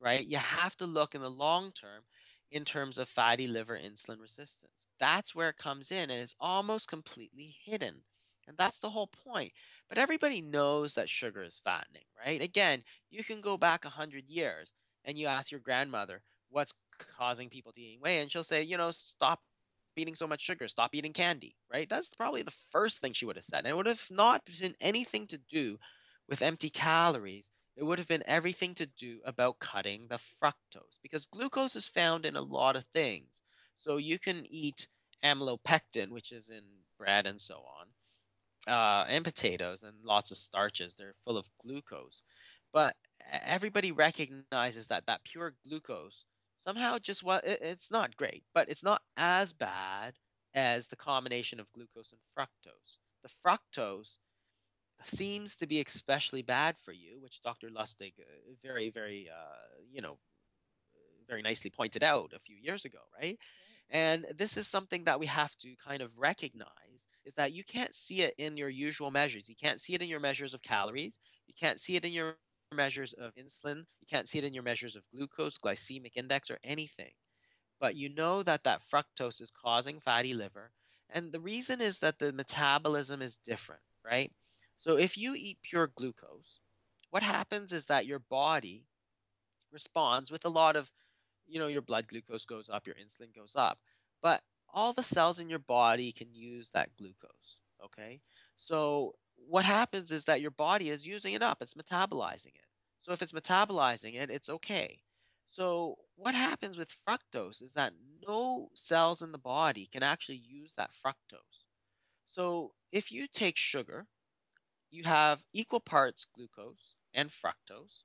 [0.00, 0.24] right?
[0.24, 2.02] You have to look in the long term
[2.50, 4.88] in terms of fatty liver insulin resistance.
[4.98, 8.02] That's where it comes in, and it's almost completely hidden.
[8.48, 9.52] And that's the whole point.
[9.88, 12.42] But everybody knows that sugar is fattening, right?
[12.42, 14.72] Again, you can go back 100 years
[15.04, 16.74] and you ask your grandmother, what's
[17.16, 19.40] causing people to gain weight and she'll say you know stop
[19.96, 23.36] eating so much sugar stop eating candy right that's probably the first thing she would
[23.36, 25.78] have said and it would have not been anything to do
[26.28, 27.48] with empty calories
[27.80, 32.26] it would have been everything to do about cutting the fructose because glucose is found
[32.26, 33.30] in a lot of things.
[33.76, 34.86] So you can eat
[35.24, 36.62] amylopectin which is in
[36.98, 37.64] bread and so
[38.68, 40.94] on uh, and potatoes and lots of starches.
[40.94, 42.22] They're full of glucose.
[42.72, 42.94] But
[43.46, 46.26] everybody recognizes that that pure glucose
[46.58, 50.14] somehow just what it, it's not great, but it's not as bad
[50.54, 52.98] as the combination of glucose and fructose.
[53.22, 54.18] The fructose
[55.06, 57.68] seems to be especially bad for you, which Dr.
[57.68, 60.18] Lustig uh, very, very, uh, you know,
[61.28, 63.38] very nicely pointed out a few years ago, right?
[63.90, 66.68] And this is something that we have to kind of recognize
[67.24, 69.48] is that you can't see it in your usual measures.
[69.48, 71.18] You can't see it in your measures of calories.
[71.46, 72.36] You can't see it in your
[72.72, 73.78] measures of insulin.
[74.00, 77.10] You can't see it in your measures of glucose, glycemic index, or anything.
[77.80, 80.70] But you know that that fructose is causing fatty liver.
[81.10, 84.30] And the reason is that the metabolism is different, right?
[84.80, 86.58] So if you eat pure glucose,
[87.10, 88.86] what happens is that your body
[89.72, 90.90] responds with a lot of,
[91.46, 93.78] you know, your blood glucose goes up, your insulin goes up.
[94.22, 94.40] But
[94.72, 98.22] all the cells in your body can use that glucose, okay?
[98.56, 102.68] So what happens is that your body is using it up, it's metabolizing it.
[103.00, 105.02] So if it's metabolizing it, it's okay.
[105.44, 107.92] So what happens with fructose is that
[108.26, 111.66] no cells in the body can actually use that fructose.
[112.24, 114.06] So if you take sugar,
[114.90, 118.04] you have equal parts glucose and fructose,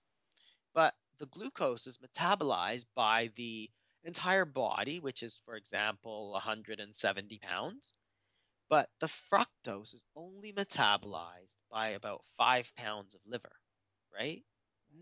[0.73, 3.69] but the glucose is metabolized by the
[4.03, 7.93] entire body, which is, for example, 170 pounds,
[8.69, 13.55] but the fructose is only metabolized by about five pounds of liver,
[14.13, 14.43] right?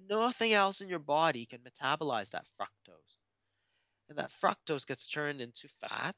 [0.07, 3.17] Nothing else in your body can metabolize that fructose.
[4.09, 6.15] And that fructose gets turned into fat,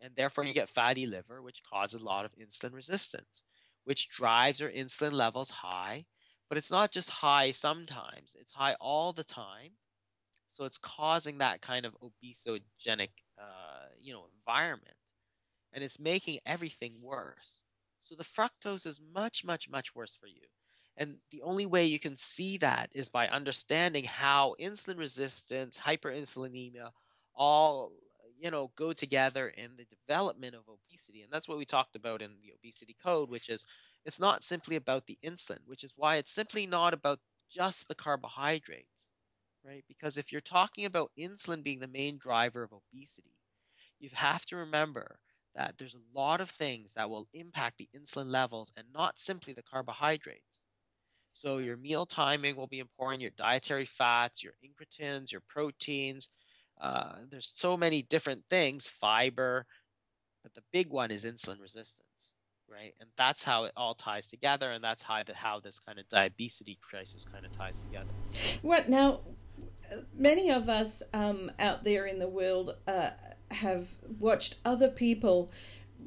[0.00, 3.44] and therefore you get fatty liver, which causes a lot of insulin resistance,
[3.88, 6.04] which drives your insulin levels high.
[6.50, 9.70] But it's not just high sometimes, it's high all the time.
[10.48, 14.96] So it's causing that kind of obesogenic, uh, you know, environment
[15.72, 17.60] and it's making everything worse.
[18.04, 20.42] So the fructose is much, much, much worse for you.
[20.96, 26.90] And the only way you can see that is by understanding how insulin resistance, hyperinsulinemia,
[27.34, 27.92] all
[28.38, 31.22] you know go together in the development of obesity.
[31.22, 33.64] And that's what we talked about in the obesity code which is
[34.04, 37.18] it's not simply about the insulin which is why it's simply not about
[37.50, 39.10] just the carbohydrates
[39.64, 39.84] right?
[39.88, 43.34] Because if you're talking about insulin being the main driver of obesity
[44.00, 45.18] you have to remember
[45.54, 49.52] that there's a lot of things that will impact the insulin levels and not simply
[49.54, 50.42] the carbohydrates.
[51.32, 56.30] So your meal timing will be important your dietary fats your incretins your proteins
[56.80, 59.66] uh, there's so many different things, fiber,
[60.42, 62.32] but the big one is insulin resistance,
[62.70, 62.94] right?
[63.00, 66.08] And that's how it all ties together, and that's how the, how this kind of
[66.08, 68.10] diabetes crisis kind of ties together.
[68.62, 69.20] What now?
[70.14, 73.10] Many of us um, out there in the world uh,
[73.50, 73.88] have
[74.18, 75.50] watched other people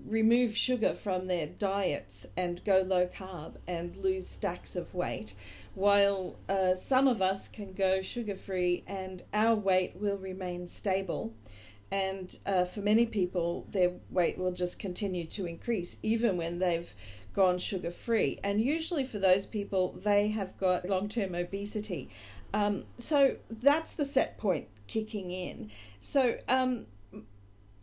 [0.05, 5.33] remove sugar from their diets and go low carb and lose stacks of weight,
[5.73, 11.33] while uh, some of us can go sugar free and our weight will remain stable.
[11.91, 16.93] And uh, for many people, their weight will just continue to increase even when they've
[17.33, 18.39] gone sugar free.
[18.43, 22.09] And usually, for those people, they have got long term obesity.
[22.53, 25.71] Um, so that's the set point kicking in.
[26.01, 26.85] So, um,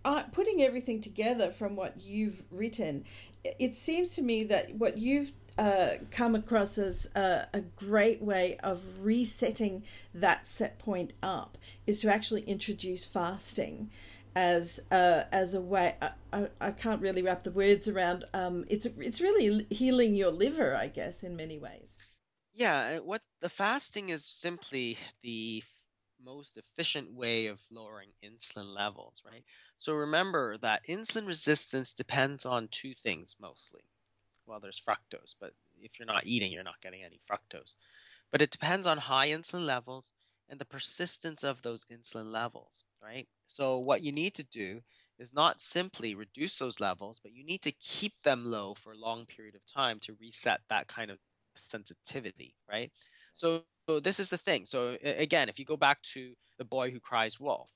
[0.09, 3.05] uh, putting everything together from what you've written,
[3.45, 8.57] it seems to me that what you've uh, come across as a, a, great way
[8.63, 9.83] of resetting
[10.15, 13.91] that set point up is to actually introduce fasting
[14.35, 15.97] as uh, as a way.
[16.01, 18.25] I, I, I, can't really wrap the words around.
[18.33, 22.07] Um, it's it's really healing your liver, I guess, in many ways.
[22.55, 25.63] Yeah, what the fasting is simply the
[26.21, 29.45] most efficient way of lowering insulin levels, right?
[29.77, 33.83] So remember that insulin resistance depends on two things mostly.
[34.47, 37.75] Well, there's fructose, but if you're not eating, you're not getting any fructose.
[38.31, 40.13] But it depends on high insulin levels
[40.49, 43.29] and the persistence of those insulin levels, right?
[43.47, 44.83] So what you need to do
[45.19, 48.99] is not simply reduce those levels, but you need to keep them low for a
[48.99, 51.21] long period of time to reset that kind of
[51.57, 52.93] sensitivity, right?
[53.35, 54.67] So so this is the thing.
[54.67, 57.73] So again, if you go back to the boy who cries wolf,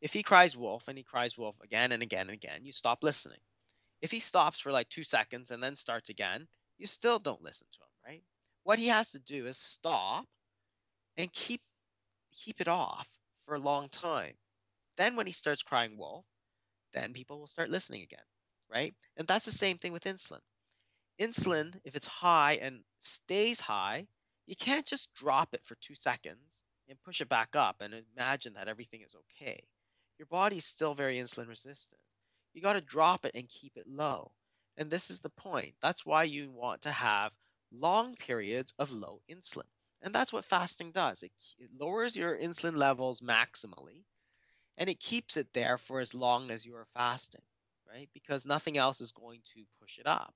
[0.00, 3.02] if he cries wolf and he cries wolf again and again and again, you stop
[3.02, 3.40] listening.
[4.00, 6.46] If he stops for like two seconds and then starts again,
[6.78, 8.22] you still don't listen to him, right?
[8.62, 10.24] What he has to do is stop
[11.16, 11.60] and keep
[12.32, 13.08] keep it off
[13.44, 14.34] for a long time.
[14.96, 16.24] Then when he starts crying wolf,
[16.92, 18.24] then people will start listening again,
[18.72, 18.94] right?
[19.16, 20.38] And that's the same thing with insulin.
[21.20, 24.06] Insulin, if it's high and stays high,
[24.48, 28.54] you can't just drop it for two seconds and push it back up and imagine
[28.54, 29.62] that everything is okay.
[30.18, 32.00] Your body is still very insulin resistant.
[32.54, 34.32] You got to drop it and keep it low.
[34.78, 35.74] And this is the point.
[35.82, 37.30] That's why you want to have
[37.70, 39.68] long periods of low insulin.
[40.00, 41.22] And that's what fasting does.
[41.22, 44.04] It, it lowers your insulin levels maximally
[44.78, 47.42] and it keeps it there for as long as you are fasting,
[47.86, 48.08] right?
[48.14, 50.32] Because nothing else is going to push it up.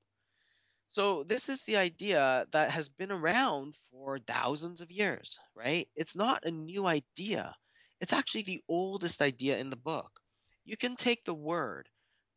[0.92, 5.88] So this is the idea that has been around for thousands of years, right?
[5.96, 7.56] It's not a new idea.
[8.00, 10.20] It's actually the oldest idea in the book.
[10.64, 11.88] You can take the word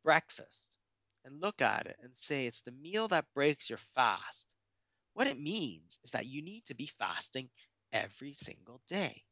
[0.04, 0.78] breakfast
[1.26, 4.48] and look at it and say it's the meal that breaks your fast.
[5.14, 7.50] What it means is that you need to be fasting
[7.94, 9.24] every single day,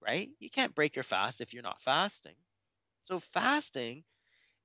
[0.00, 0.30] right?
[0.40, 2.36] You can't break your fast if you're not fasting.
[3.06, 4.04] So fasting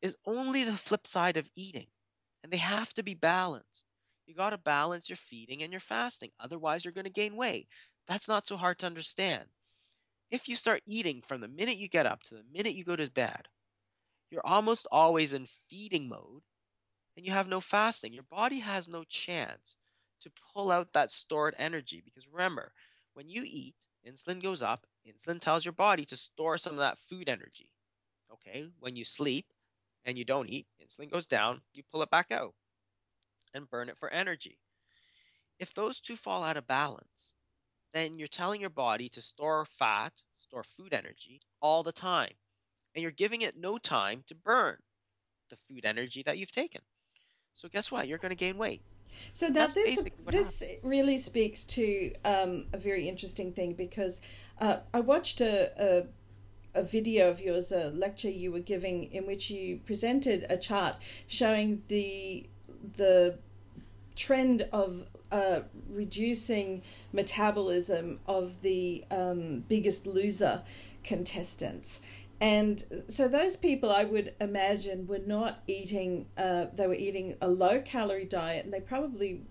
[0.01, 1.87] is only the flip side of eating,
[2.43, 3.87] and they have to be balanced.
[4.25, 6.31] You got to balance your feeding and your fasting.
[6.39, 7.67] Otherwise, you're going to gain weight.
[8.07, 9.45] That's not so hard to understand.
[10.31, 12.95] If you start eating from the minute you get up to the minute you go
[12.95, 13.47] to bed,
[14.29, 16.41] you're almost always in feeding mode
[17.15, 18.13] and you have no fasting.
[18.13, 19.77] Your body has no chance
[20.21, 22.71] to pull out that stored energy because remember,
[23.13, 23.75] when you eat,
[24.07, 24.85] insulin goes up.
[25.05, 27.69] Insulin tells your body to store some of that food energy.
[28.31, 29.45] Okay, when you sleep
[30.05, 32.55] and you don't eat, insulin goes down, you pull it back out
[33.53, 34.57] and burn it for energy.
[35.59, 37.33] If those two fall out of balance,
[37.93, 42.33] then you're telling your body to store fat, store food energy all the time.
[42.95, 44.77] And you're giving it no time to burn
[45.49, 46.81] the food energy that you've taken.
[47.53, 48.07] So guess what?
[48.07, 48.81] You're going to gain weight.
[49.33, 54.21] So now this this really speaks to um, a very interesting thing because
[54.59, 56.05] uh, I watched a, a
[56.75, 60.95] a video of yours, a lecture you were giving, in which you presented a chart
[61.27, 62.47] showing the
[62.97, 63.37] the
[64.15, 70.61] trend of uh, reducing metabolism of the um, biggest loser
[71.03, 72.01] contestants.
[72.39, 77.47] And so those people, I would imagine, were not eating, uh, they were eating a
[77.47, 79.41] low calorie diet and they probably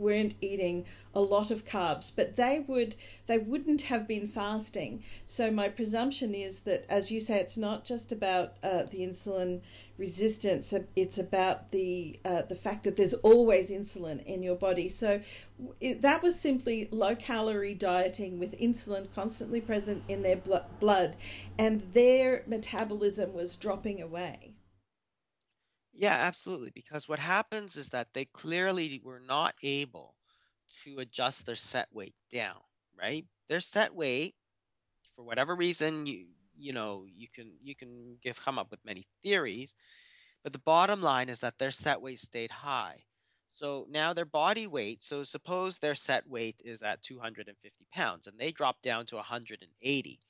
[0.00, 0.84] weren't eating
[1.14, 2.94] a lot of carbs, but they would
[3.26, 5.04] they wouldn't have been fasting.
[5.26, 9.60] So my presumption is that, as you say, it's not just about uh, the insulin
[9.98, 14.88] resistance; it's about the uh, the fact that there's always insulin in your body.
[14.88, 15.20] So
[15.80, 21.16] it, that was simply low calorie dieting with insulin constantly present in their bl- blood,
[21.58, 24.54] and their metabolism was dropping away.
[26.00, 26.70] Yeah, absolutely.
[26.74, 30.16] Because what happens is that they clearly were not able
[30.84, 32.60] to adjust their set weight down,
[32.98, 33.26] right?
[33.48, 34.34] Their set weight,
[35.16, 36.28] for whatever reason, you
[36.58, 39.74] you know you can you can give come up with many theories,
[40.44, 43.04] but the bottom line is that their set weight stayed high.
[43.48, 45.04] So now their body weight.
[45.04, 50.20] So suppose their set weight is at 250 pounds, and they drop down to 180.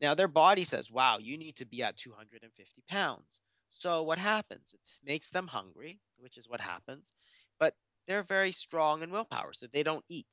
[0.00, 3.40] Now their body says, "Wow, you need to be at 250 pounds."
[3.76, 4.72] So what happens?
[4.72, 7.12] It makes them hungry, which is what happens,
[7.58, 10.26] but they're very strong in willpower, so they don't eat.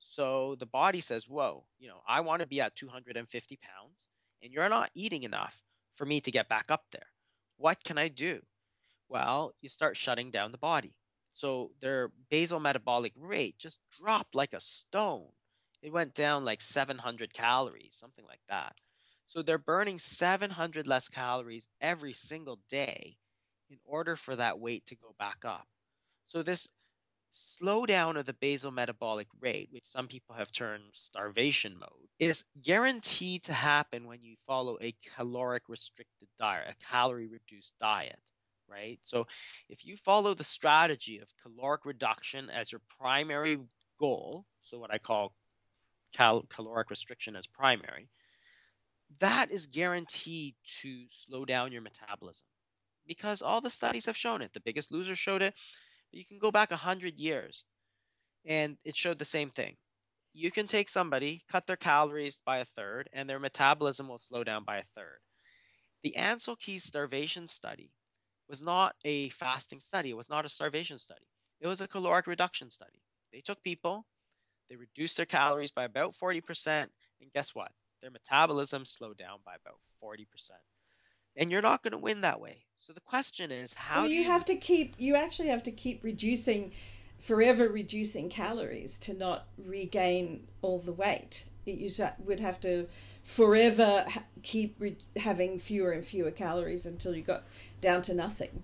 [0.00, 4.08] So the body says, Whoa, you know, I want to be at 250 pounds,
[4.42, 5.56] and you're not eating enough
[5.92, 7.06] for me to get back up there.
[7.58, 8.40] What can I do?
[9.08, 10.96] Well, you start shutting down the body.
[11.32, 15.30] So their basal metabolic rate just dropped like a stone.
[15.80, 18.74] It went down like 700 calories, something like that.
[19.30, 23.16] So they're burning 700 less calories every single day
[23.70, 25.68] in order for that weight to go back up.
[26.26, 26.68] So this
[27.32, 33.44] slowdown of the basal metabolic rate, which some people have termed starvation mode, is guaranteed
[33.44, 38.18] to happen when you follow a caloric restricted diet, a calorie reduced diet,
[38.68, 38.98] right?
[39.02, 39.28] So
[39.68, 43.58] if you follow the strategy of caloric reduction as your primary
[43.98, 45.32] goal, so what I call
[46.12, 48.08] cal- caloric restriction as primary,
[49.18, 52.46] that is guaranteed to slow down your metabolism
[53.06, 54.52] because all the studies have shown it.
[54.52, 55.54] The biggest loser showed it.
[56.12, 57.64] You can go back 100 years
[58.46, 59.76] and it showed the same thing.
[60.34, 64.44] You can take somebody, cut their calories by a third, and their metabolism will slow
[64.44, 65.18] down by a third.
[66.02, 67.90] The Ancel Keys starvation study
[68.48, 71.26] was not a fasting study, it was not a starvation study.
[71.60, 73.02] It was a caloric reduction study.
[73.32, 74.06] They took people,
[74.68, 77.72] they reduced their calories by about 40%, and guess what?
[78.00, 80.26] Their metabolism slowed down by about 40%.
[81.36, 82.64] And you're not going to win that way.
[82.76, 85.70] So the question is how well, you, you have to keep you actually have to
[85.70, 86.72] keep reducing
[87.18, 91.44] forever reducing calories to not regain all the weight.
[91.66, 91.90] You
[92.24, 92.88] would have to
[93.22, 94.06] forever
[94.42, 97.44] keep re- having fewer and fewer calories until you got
[97.80, 98.62] down to nothing.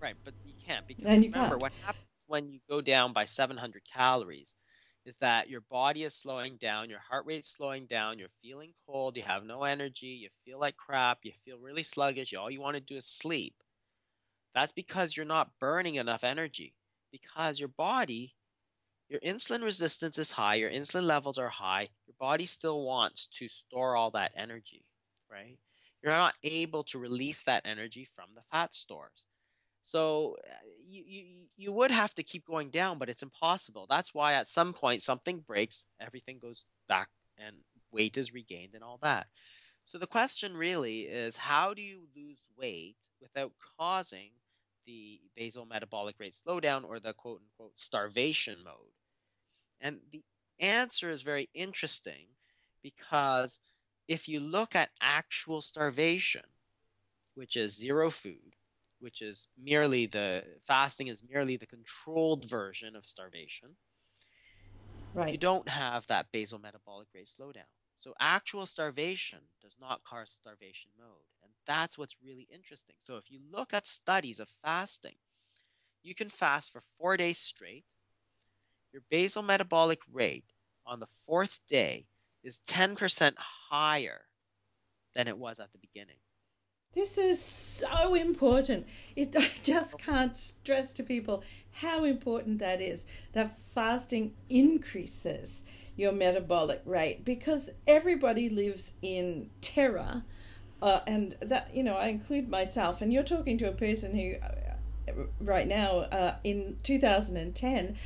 [0.00, 1.62] Right, but you can't because and you remember can't.
[1.62, 4.54] what happens when you go down by 700 calories
[5.08, 9.16] is that your body is slowing down, your heart rate's slowing down, you're feeling cold,
[9.16, 12.76] you have no energy, you feel like crap, you feel really sluggish, all you want
[12.76, 13.54] to do is sleep.
[14.54, 16.74] That's because you're not burning enough energy.
[17.10, 18.34] Because your body,
[19.08, 23.48] your insulin resistance is high, your insulin levels are high, your body still wants to
[23.48, 24.84] store all that energy,
[25.30, 25.56] right?
[26.02, 29.26] You're not able to release that energy from the fat stores.
[29.82, 33.86] So uh, you, you you would have to keep going down, but it's impossible.
[33.88, 37.08] That's why at some point something breaks, everything goes back,
[37.38, 37.56] and
[37.90, 39.26] weight is regained, and all that.
[39.84, 44.32] So the question really is, how do you lose weight without causing
[44.86, 48.92] the basal metabolic rate slowdown or the quote unquote starvation mode?
[49.80, 50.22] And the
[50.60, 52.28] answer is very interesting
[52.82, 53.60] because
[54.06, 56.44] if you look at actual starvation,
[57.34, 58.56] which is zero food,
[59.00, 63.76] which is merely the fasting is merely the controlled version of starvation.
[65.14, 65.32] Right.
[65.32, 67.68] You don't have that basal metabolic rate slowdown.
[67.98, 71.24] So actual starvation does not cause starvation mode.
[71.42, 72.96] And that's what's really interesting.
[72.98, 75.16] So if you look at studies of fasting,
[76.02, 77.84] you can fast for four days straight.
[78.92, 80.52] Your basal metabolic rate
[80.84, 82.06] on the fourth day
[82.42, 84.20] is 10% higher
[85.14, 86.20] than it was at the beginning.
[86.94, 88.86] This is so important.
[89.14, 93.06] It, I just can't stress to people how important that is.
[93.34, 95.64] That fasting increases
[95.96, 100.24] your metabolic rate because everybody lives in terror.
[100.80, 103.00] Uh, and that, you know, I include myself.
[103.00, 107.96] And you're talking to a person who, uh, right now, uh, in 2010,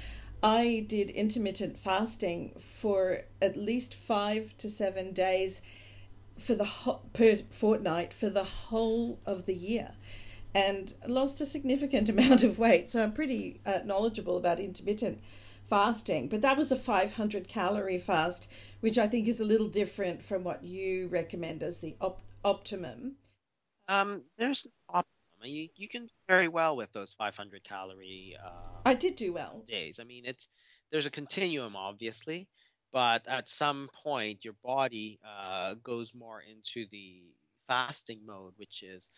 [0.42, 5.62] I did intermittent fasting for at least five to seven days
[6.42, 9.92] for the ho- per fortnight for the whole of the year
[10.54, 12.90] and lost a significant amount of weight.
[12.90, 15.20] So I'm pretty uh, knowledgeable about intermittent
[15.68, 16.28] fasting.
[16.28, 18.48] But that was a 500 calorie fast,
[18.80, 23.16] which I think is a little different from what you recommend as the op- optimum.
[23.88, 25.06] Um, there's optimum,
[25.44, 29.62] you, you can do very well with those 500 calorie uh, I did do well.
[29.66, 29.98] days.
[29.98, 30.48] I mean, it's
[30.90, 32.48] there's a continuum, obviously,
[32.92, 37.22] but at some point, your body uh, goes more into the
[37.66, 39.10] fasting mode, which is,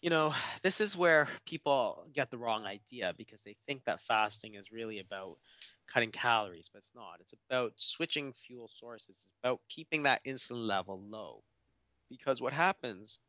[0.00, 4.54] you know, this is where people get the wrong idea because they think that fasting
[4.54, 5.38] is really about
[5.88, 7.20] cutting calories, but it's not.
[7.20, 9.10] It's about switching fuel sources.
[9.16, 11.42] It's about keeping that insulin level low.
[12.10, 13.20] Because what happens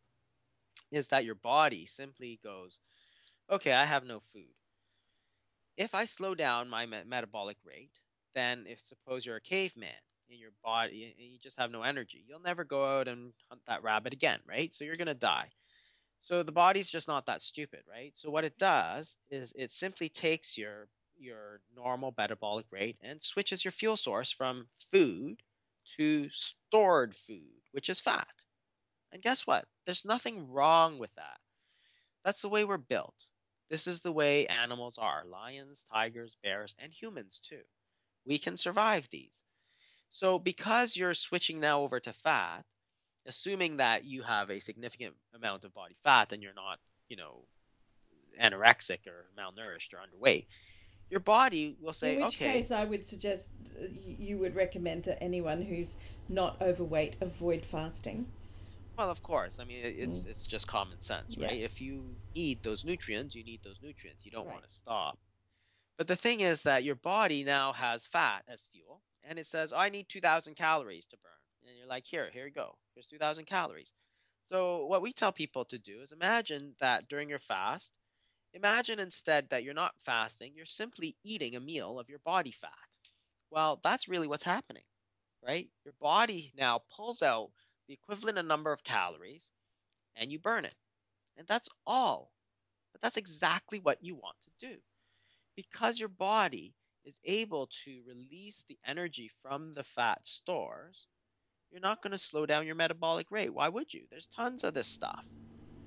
[0.91, 2.79] is that your body simply goes,
[3.49, 4.53] okay, I have no food.
[5.77, 8.01] If I slow down my me- metabolic rate,
[8.35, 9.89] then if suppose you're a caveman
[10.29, 13.61] in your body and you just have no energy, you'll never go out and hunt
[13.67, 14.73] that rabbit again, right?
[14.73, 15.49] So you're going to die.
[16.21, 18.13] So the body's just not that stupid, right?
[18.15, 23.63] So what it does is it simply takes your your normal metabolic rate and switches
[23.63, 25.41] your fuel source from food
[25.97, 28.33] to stored food, which is fat.
[29.11, 29.65] And guess what?
[29.85, 31.39] There's nothing wrong with that.
[32.25, 33.15] That's the way we're built.
[33.69, 37.63] This is the way animals are lions, tigers, bears, and humans too.
[38.25, 39.43] We can survive these.
[40.09, 42.63] So, because you're switching now over to fat,
[43.25, 47.45] assuming that you have a significant amount of body fat and you're not, you know,
[48.39, 50.45] anorexic or malnourished or underweight,
[51.09, 53.47] your body will say, Okay, In which okay, case, I would suggest
[54.19, 55.97] you would recommend that anyone who's
[56.29, 58.25] not overweight avoid fasting.
[58.97, 59.59] Well, of course.
[59.59, 61.41] I mean, it- it's it's just common sense, Mm.
[61.41, 61.47] Yeah.
[61.47, 61.61] right?
[61.61, 64.25] If you need those nutrients, you need those nutrients.
[64.25, 64.53] You don't Right.
[64.53, 65.19] want to stop.
[65.97, 69.73] But the thing is that your body now has fat as fuel, and it says,
[69.73, 71.31] "I need 2,000 calories to burn."
[71.67, 72.77] And you're like, "Here, here you go.
[72.93, 73.93] Here's 2,000 calories."
[74.41, 77.97] So what we tell people to do is imagine that during your fast,
[78.53, 82.71] imagine instead that you're not fasting, you're simply eating a meal of your body fat.
[83.49, 84.85] Well, that's really what's happening,
[85.41, 85.69] right?
[85.83, 87.51] Your body now pulls out
[87.87, 89.51] the equivalent of number of calories
[90.15, 90.75] and you burn it.
[91.37, 92.31] And that's all.
[92.91, 94.81] But that's exactly what you want to do.
[95.55, 101.07] Because your body is able to release the energy from the fat stores,
[101.71, 103.51] you're not going to slow down your metabolic rate.
[103.51, 104.07] Why would you?
[104.09, 105.29] There's tons of this stuff,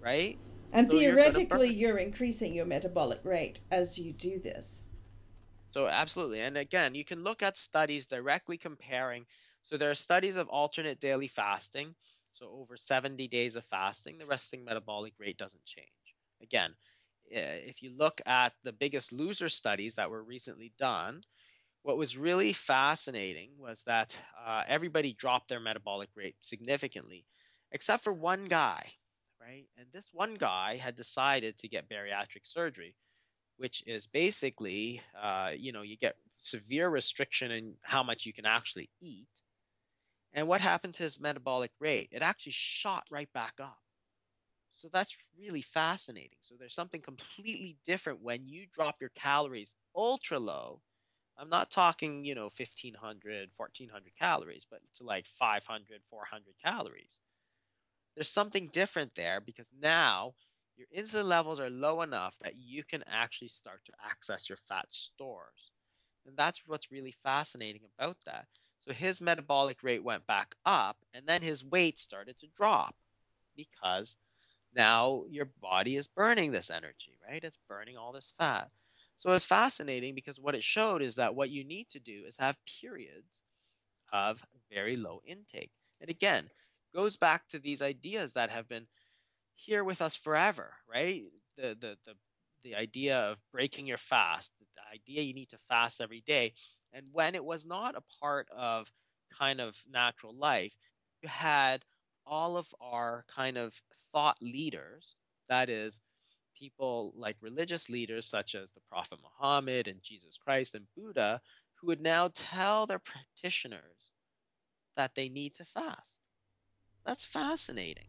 [0.00, 0.40] right?
[0.72, 4.82] And So you're theoretically, you're increasing your metabolic rate as you do this.
[5.70, 6.40] So absolutely.
[6.40, 9.26] And again, you can look at studies directly comparing.
[9.62, 11.96] So there are studies of alternate daily fasting.
[12.32, 16.14] So over 70 days of fasting, the resting metabolic rate doesn't change.
[16.42, 16.76] Again,
[17.30, 21.20] if you look at the biggest loser studies that were recently done,
[21.82, 27.24] what was really fascinating was that uh, everybody dropped their metabolic rate significantly,
[27.72, 28.92] except for one guy,
[29.40, 29.66] right?
[29.76, 32.94] And this one guy had decided to get bariatric surgery,
[33.56, 38.46] which is basically, uh, you know, you get severe restriction in how much you can
[38.46, 39.28] actually eat.
[40.34, 42.08] And what happened to his metabolic rate?
[42.12, 43.78] It actually shot right back up.
[44.78, 46.38] So that's really fascinating.
[46.40, 50.80] So there's something completely different when you drop your calories ultra low.
[51.38, 57.20] I'm not talking, you know, 1500, 1400 calories, but to like 500, 400 calories.
[58.16, 60.34] There's something different there because now
[60.76, 64.92] your insulin levels are low enough that you can actually start to access your fat
[64.92, 65.70] stores.
[66.26, 68.46] And that's what's really fascinating about that.
[68.82, 72.94] So his metabolic rate went back up, and then his weight started to drop
[73.56, 74.16] because
[74.74, 77.42] now your body is burning this energy, right?
[77.42, 78.70] It's burning all this fat.
[79.16, 82.36] So it's fascinating because what it showed is that what you need to do is
[82.38, 83.42] have periods
[84.12, 84.42] of
[84.72, 85.70] very low intake.
[86.00, 86.48] And again,
[86.94, 88.86] goes back to these ideas that have been
[89.56, 91.22] here with us forever, right?
[91.56, 92.14] The the the
[92.64, 96.54] the idea of breaking your fast, the idea you need to fast every day.
[96.92, 98.90] And when it was not a part of
[99.38, 100.74] kind of natural life,
[101.22, 101.84] you had
[102.28, 103.80] all of our kind of
[104.12, 105.16] thought leaders,
[105.48, 106.00] that is,
[106.54, 111.40] people like religious leaders such as the Prophet Muhammad and Jesus Christ and Buddha,
[111.76, 114.12] who would now tell their practitioners
[114.96, 116.18] that they need to fast.
[117.06, 118.08] That's fascinating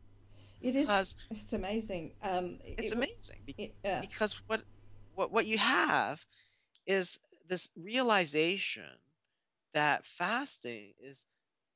[0.61, 1.15] It is.
[1.29, 2.11] It's amazing.
[2.21, 4.61] Um, it's it- amazing be- it- uh, because what
[5.15, 6.25] what what you have
[6.85, 8.89] is this realization
[9.73, 11.25] that fasting is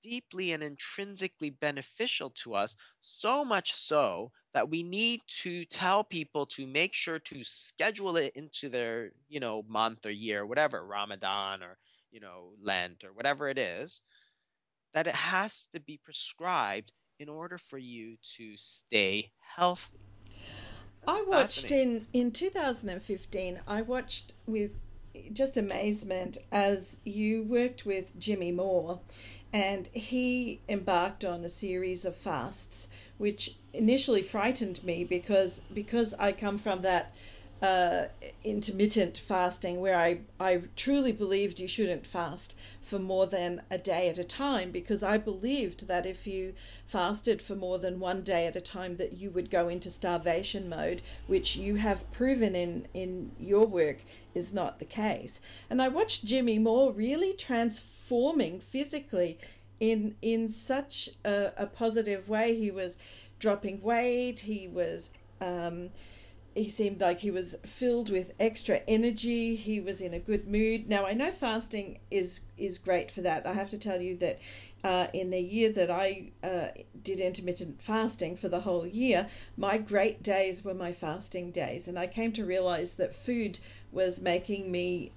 [0.03, 6.45] deeply and intrinsically beneficial to us so much so that we need to tell people
[6.45, 11.63] to make sure to schedule it into their you know month or year whatever ramadan
[11.63, 11.77] or
[12.11, 14.01] you know lent or whatever it is
[14.93, 19.97] that it has to be prescribed in order for you to stay healthy
[21.07, 23.59] I watched in in 2015.
[23.67, 24.71] I watched with
[25.31, 28.99] just amazement as you worked with Jimmy Moore,
[29.53, 32.87] and he embarked on a series of fasts,
[33.19, 37.13] which initially frightened me because because I come from that
[37.64, 38.09] uh,
[38.43, 44.09] intermittent fasting where I, I truly believed you shouldn't fast for more than a day
[44.09, 46.55] at a time because I believed that if you
[46.86, 50.68] fasted for more than one day at a time that you would go into starvation
[50.68, 54.03] mode which you have proven in in your work
[54.36, 55.39] is not the case.
[55.70, 59.39] And I watched Jimmy Moore really transforming physically
[59.80, 62.57] in in such a, a positive way.
[62.57, 62.97] He was
[63.39, 64.39] dropping weight.
[64.39, 65.91] He was um,
[66.55, 69.55] he seemed like he was filled with extra energy.
[69.55, 70.87] He was in a good mood.
[70.87, 73.45] Now i know fasting is is great for that.
[73.45, 74.39] I have to tell you that
[74.83, 76.67] uh, in the year that i uh,
[77.03, 81.87] did intermittent fasting for the whole year my great days were my fasting days.
[81.87, 83.59] And i came to realize that food
[83.91, 85.11] was making me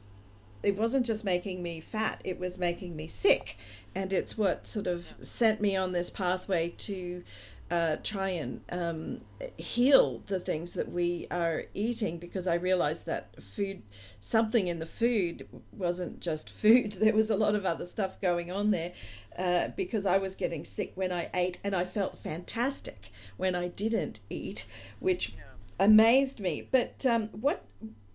[0.62, 3.57] it wasn't just making me fat it was making me sick.
[3.95, 7.22] And it's what sort of sent me on this pathway to
[7.71, 9.21] uh, try and um,
[9.57, 13.83] heal the things that we are eating because I realized that food,
[14.21, 16.93] something in the food wasn't just food.
[16.93, 18.93] There was a lot of other stuff going on there
[19.37, 23.69] uh, because I was getting sick when I ate and I felt fantastic when I
[23.69, 24.67] didn't eat,
[25.01, 25.43] which yeah.
[25.81, 26.69] amazed me.
[26.71, 27.64] But um, what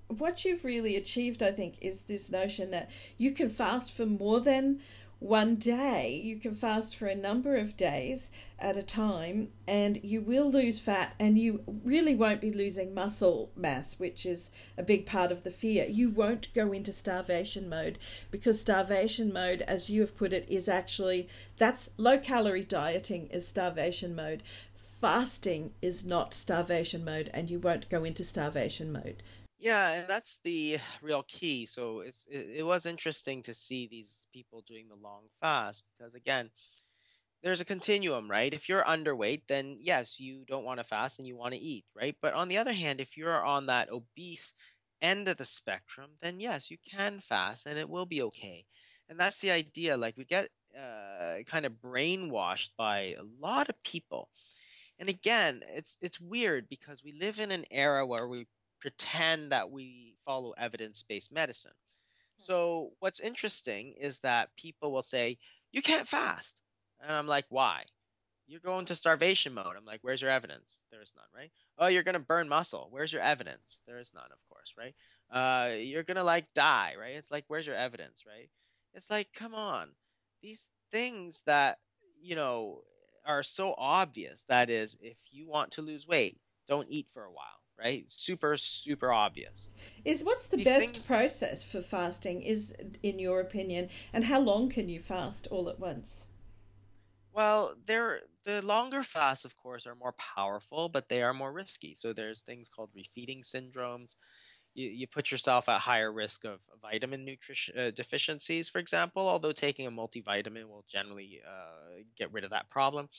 [0.08, 4.40] what you've really achieved, I think, is this notion that you can fast for more
[4.40, 4.82] than
[5.22, 6.20] one day.
[6.24, 10.80] You can fast for a number of days at a time, and you will lose
[10.80, 14.50] fat, and you really won't be losing muscle mass, which is
[14.80, 15.86] a big part of the fear.
[15.86, 18.00] You won't go into starvation mode
[18.32, 21.28] because starvation mode, as you have put it, is actually
[21.60, 24.42] that's low calorie dieting is starvation mode.
[24.76, 29.22] Fasting is not starvation mode, and you won't go into starvation mode.
[29.62, 31.68] Yeah, and that's the real key.
[31.68, 36.16] So it's it, it, was interesting to see these people doing the long fast because
[36.16, 36.50] again,
[37.44, 38.52] there's a continuum, right?
[38.52, 41.86] If you're underweight, then yes, you don't want to fast and you want to eat,
[41.96, 42.16] right?
[42.24, 44.56] But on the other hand, if you're on that obese
[45.00, 48.66] end of the spectrum, then yes, you can fast and it will be okay.
[49.10, 49.96] And that's the idea.
[49.96, 54.28] Like we get uh, kind of brainwashed by a lot of people.
[54.98, 58.48] And again, it's it's weird because we live in an era where we
[58.82, 61.72] pretend that we follow evidence based medicine.
[62.38, 62.44] Hmm.
[62.44, 65.38] So, what's interesting is that people will say,
[65.72, 66.60] You can't fast.
[67.00, 67.86] And I'm like, Why?
[68.48, 69.76] You're going to starvation mode.
[69.78, 70.84] I'm like, Where's your evidence?
[70.92, 71.52] There is none, right?
[71.78, 72.88] Oh, you're going to burn muscle.
[72.92, 73.82] Where's your evidence?
[73.88, 74.96] There is none, of course, right?
[75.32, 77.16] Uh, you're going to like die, right?
[77.16, 78.50] It's like, Where's your evidence, right?
[78.94, 79.90] It's like, Come on.
[80.42, 81.78] These things that,
[82.20, 82.82] you know,
[83.26, 84.44] are so obvious.
[84.50, 88.04] That is, if you want to lose weight, don't eat for a while right?
[88.08, 89.68] Super, super obvious.
[90.06, 91.06] Is what's the These best things...
[91.06, 95.80] process for fasting, is in your opinion, and how long can you fast all at
[95.80, 96.26] once?
[97.34, 101.94] Well, there the longer fasts, of course, are more powerful, but they are more risky.
[101.96, 104.16] So there's things called refeeding syndromes.
[104.74, 109.28] You, you put yourself at higher risk of vitamin nutrition uh, deficiencies, for example.
[109.28, 113.10] Although taking a multivitamin will generally uh, get rid of that problem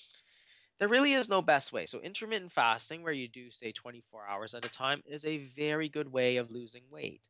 [0.79, 1.87] there really is no best way.
[1.87, 5.89] So intermittent fasting, where you do say 24 hours at a time, is a very
[5.89, 7.29] good way of losing weight.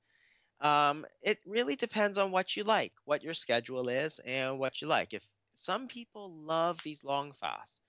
[0.61, 4.88] Um, it really depends on what you like, what your schedule is, and what you
[4.88, 5.12] like.
[5.12, 7.80] If some people love these long fasts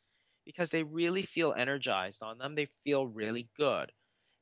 [0.45, 3.91] because they really feel energized on them, they feel really good.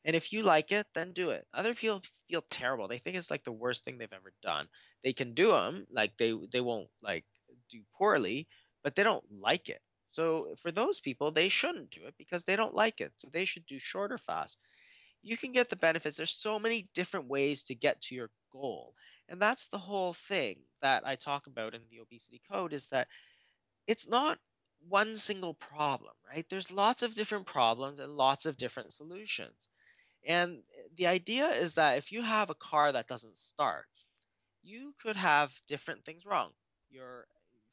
[0.05, 1.47] And if you like it, then do it.
[1.53, 2.87] Other people feel terrible.
[2.87, 4.67] They think it's like the worst thing they've ever done.
[5.03, 7.25] They can do them, like they they won't like
[7.69, 8.47] do poorly,
[8.83, 9.81] but they don't like it.
[10.11, 13.13] So for those people, they shouldn't do it because they don't like it.
[13.17, 14.57] So they should do shorter fasts.
[15.23, 16.17] You can get the benefits.
[16.17, 18.95] There's so many different ways to get to your goal.
[19.29, 23.07] And that's the whole thing that I talk about in the obesity code is that
[23.87, 24.39] it's not
[24.87, 26.47] one single problem, right?
[26.49, 29.69] There's lots of different problems and lots of different solutions.
[30.25, 33.87] And eh, the idea is that if you have a car that doesn't start,
[34.63, 36.51] you could have different things wrong.
[36.89, 37.27] Your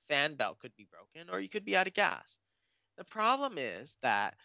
[0.09, 2.39] fan belt could be broken or you could be out of gas.
[2.97, 4.37] The problem is that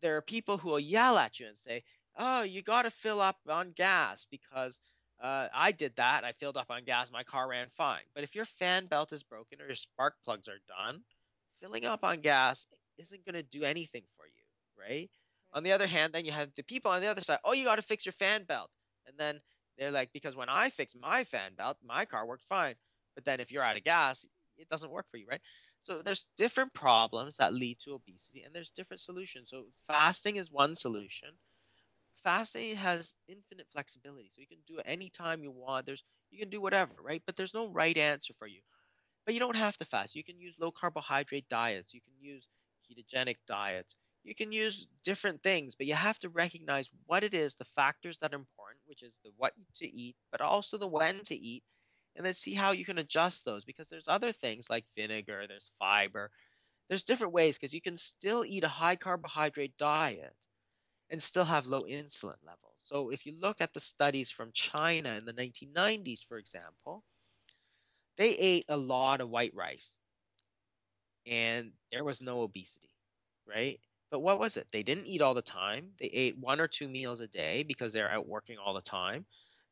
[0.00, 1.84] there are people who will yell at you and say,
[2.16, 4.80] "Oh, you got to fill up on gas because
[5.20, 6.24] uh, I did that.
[6.24, 7.10] I filled up on gas.
[7.10, 10.48] My car ran fine." But if your fan belt is broken or your spark plugs
[10.48, 11.02] are done,
[11.60, 12.66] filling up on gas
[12.98, 14.42] isn't going to do anything for you,
[14.78, 15.10] right?
[15.52, 17.38] On the other hand, then you have the people on the other side.
[17.44, 18.70] Oh, you got to fix your fan belt,
[19.06, 19.40] and then
[19.78, 22.74] they're like, because when I fixed my fan belt, my car worked fine.
[23.14, 24.26] But then if you're out of gas,
[24.58, 25.40] it doesn't work for you, right?
[25.82, 29.50] So there's different problems that lead to obesity and there's different solutions.
[29.50, 31.30] So fasting is one solution.
[32.24, 34.28] Fasting has infinite flexibility.
[34.30, 35.86] So you can do it anytime you want.
[35.86, 37.22] There's you can do whatever, right?
[37.24, 38.60] But there's no right answer for you.
[39.24, 40.16] But you don't have to fast.
[40.16, 41.94] You can use low carbohydrate diets.
[41.94, 42.48] You can use
[42.88, 43.94] ketogenic diets.
[44.24, 48.18] You can use different things, but you have to recognize what it is, the factors
[48.18, 51.62] that are important, which is the what to eat, but also the when to eat,
[52.16, 55.72] and then see how you can adjust those because there's other things like vinegar, there's
[55.78, 56.30] fiber,
[56.88, 60.34] there's different ways because you can still eat a high carbohydrate diet
[61.10, 62.76] and still have low insulin levels.
[62.84, 67.04] So if you look at the studies from China in the 1990s, for example,
[68.18, 69.96] they ate a lot of white rice
[71.26, 72.90] and there was no obesity,
[73.46, 73.80] right?
[74.10, 74.68] But what was it?
[74.70, 75.92] They didn't eat all the time.
[75.98, 79.26] They ate one or two meals a day because they're out working all the time.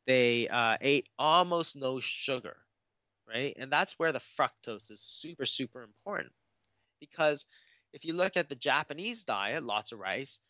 [0.07, 2.57] They uh, ate almost no sugar,
[3.29, 3.55] right?
[3.59, 6.33] And that's where the fructose is super, super important.
[7.01, 7.47] Because
[7.93, 10.41] if you look at the Japanese diet, lots of rice,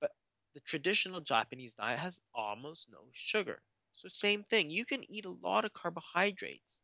[0.00, 0.12] but
[0.54, 3.62] the traditional Japanese diet has almost no sugar.
[3.94, 4.70] So, same thing.
[4.70, 6.82] You can eat a lot of carbohydrates,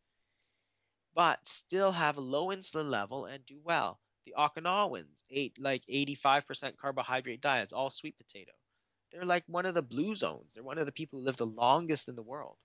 [1.14, 4.00] but still have a low insulin level and do well.
[4.24, 8.52] The Okinawans ate like 85% carbohydrate diets, all sweet potato
[9.16, 10.54] they're like one of the blue zones.
[10.54, 12.56] They're one of the people who live the longest in the world,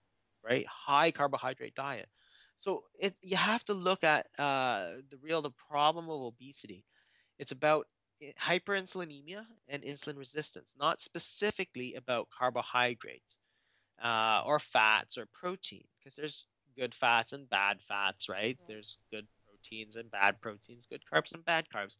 [0.43, 0.65] right?
[0.67, 2.09] High carbohydrate diet.
[2.57, 6.83] So it, you have to look at uh, the real the problem of obesity.
[7.39, 7.87] It's about
[8.39, 13.37] hyperinsulinemia and insulin resistance, not specifically about carbohydrates
[14.03, 16.47] uh, or fats or protein, because there's
[16.77, 18.57] good fats and bad fats, right?
[18.67, 21.95] There's good proteins and bad proteins, good carbs and bad carbs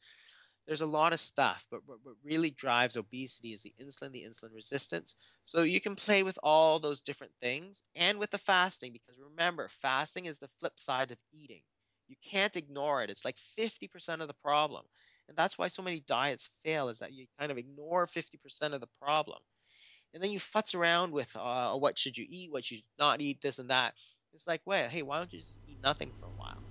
[0.68, 4.24] there's a lot of stuff, but what, what really drives obesity is the insulin, the
[4.24, 5.16] insulin resistance.
[5.43, 9.68] So you can play with all those different things and with the fasting, because remember,
[9.70, 11.62] fasting is the flip side of eating.
[12.07, 13.09] You can't ignore it.
[13.09, 14.84] It's like 50% of the problem.
[15.28, 18.82] And that's why so many diets fail, is that you kind of ignore 50% of
[18.82, 19.39] the problem.
[20.14, 23.22] And then you futz around with uh, what should you eat, what should you not
[23.22, 23.93] eat, this and that.
[24.34, 26.62] It's like, well, hey, why don't you just eat nothing for a while?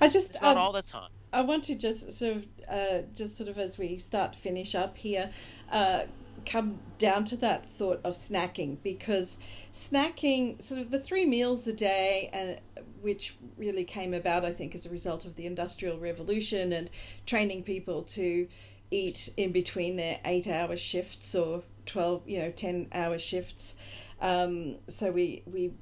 [0.00, 1.10] I just it's not um, all the time.
[1.32, 4.74] I want to just sort of, uh, just sort of as we start to finish
[4.74, 5.30] up here,
[5.70, 6.04] uh,
[6.46, 9.38] come down to that thought of snacking because
[9.74, 12.60] snacking, sort of the three meals a day, and
[13.02, 16.90] which really came about, I think, as a result of the Industrial Revolution and
[17.26, 18.48] training people to
[18.90, 23.74] eat in between their eight-hour shifts or twelve, you know, ten-hour shifts.
[24.20, 25.72] Um, so we we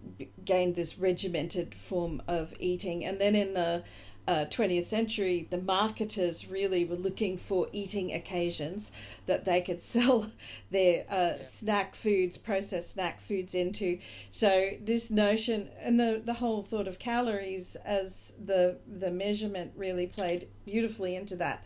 [0.45, 3.85] gained this regimented form of eating, and then in the
[4.29, 8.91] uh, 20th century, the marketers really were looking for eating occasions
[9.27, 10.31] that they could sell
[10.71, 11.43] their uh, yeah.
[11.43, 13.99] snack foods, processed snack foods into.
[14.31, 20.07] So this notion and the, the whole thought of calories as the the measurement really
[20.07, 21.65] played beautifully into that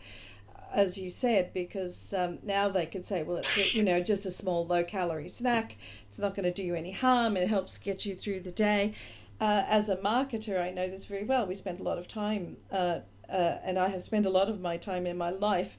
[0.73, 4.31] as you said, because um, now they could say, well, it's you know just a
[4.31, 5.75] small low calorie snack.
[6.09, 7.37] It's not going to do you any harm.
[7.37, 8.93] It helps get you through the day.
[9.41, 11.47] Uh, as a marketer, I know this very well.
[11.47, 14.61] We spend a lot of time, uh, uh, and I have spent a lot of
[14.61, 15.77] my time in my life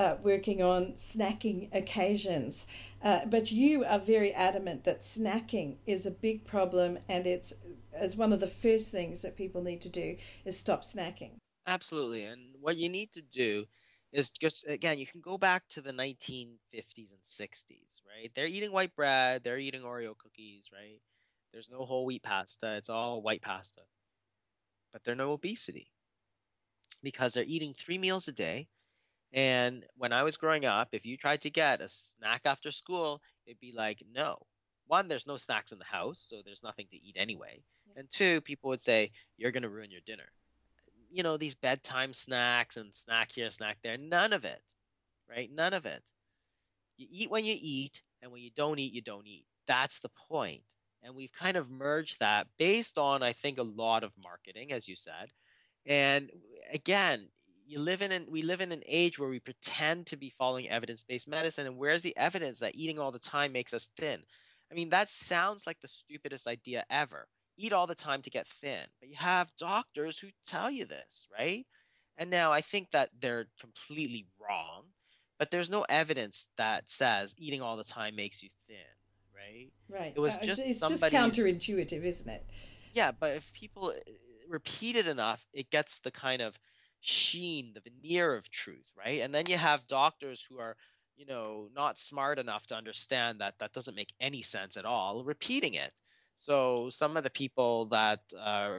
[0.00, 2.66] uh, working on snacking occasions.
[3.00, 7.54] Uh, but you are very adamant that snacking is a big problem, and it's
[7.92, 11.36] as one of the first things that people need to do is stop snacking.
[11.68, 13.64] Absolutely, and what you need to do
[14.12, 18.70] is just again you can go back to the 1950s and 60s right they're eating
[18.70, 21.00] white bread they're eating oreo cookies right
[21.54, 23.80] there's no whole wheat pasta it's all white pasta
[24.92, 25.88] but there's no obesity
[27.02, 28.68] because they're eating three meals a day
[29.32, 33.22] and when i was growing up if you tried to get a snack after school
[33.46, 34.36] it'd be like no
[34.88, 38.00] one there's no snacks in the house so there's nothing to eat anyway yeah.
[38.00, 40.28] and two people would say you're going to ruin your dinner
[41.14, 43.96] you know these bedtime snacks and snack here, snack there.
[43.96, 44.60] None of it,
[45.30, 45.48] right?
[45.50, 46.02] None of it.
[46.96, 49.46] You eat when you eat, and when you don't eat, you don't eat.
[49.66, 50.64] That's the point.
[51.04, 54.88] And we've kind of merged that based on, I think, a lot of marketing, as
[54.88, 55.28] you said.
[55.86, 56.30] And
[56.72, 57.28] again,
[57.66, 60.68] you live in an, we live in an age where we pretend to be following
[60.68, 64.20] evidence-based medicine, and where's the evidence that eating all the time makes us thin?
[64.70, 67.26] I mean, that sounds like the stupidest idea ever
[67.56, 68.84] eat all the time to get thin.
[69.00, 71.64] But you have doctors who tell you this, right?
[72.18, 74.84] And now I think that they're completely wrong,
[75.38, 78.76] but there's no evidence that says eating all the time makes you thin,
[79.44, 79.72] right?
[79.88, 80.12] Right.
[80.14, 82.44] It was uh, just it's just counterintuitive, isn't it?
[82.92, 84.12] Yeah, but if people uh,
[84.48, 86.58] repeat it enough, it gets the kind of
[87.00, 89.20] sheen, the veneer of truth, right?
[89.20, 90.76] And then you have doctors who are,
[91.16, 95.24] you know, not smart enough to understand that that doesn't make any sense at all,
[95.24, 95.92] repeating it.
[96.36, 98.78] So some of the people that uh,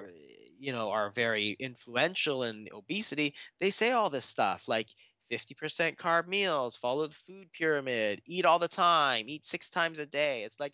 [0.59, 4.87] you know are very influential in obesity, they say all this stuff like
[5.31, 10.05] 50% carb meals, follow the food pyramid, eat all the time, eat six times a
[10.05, 10.43] day.
[10.43, 10.73] It's like,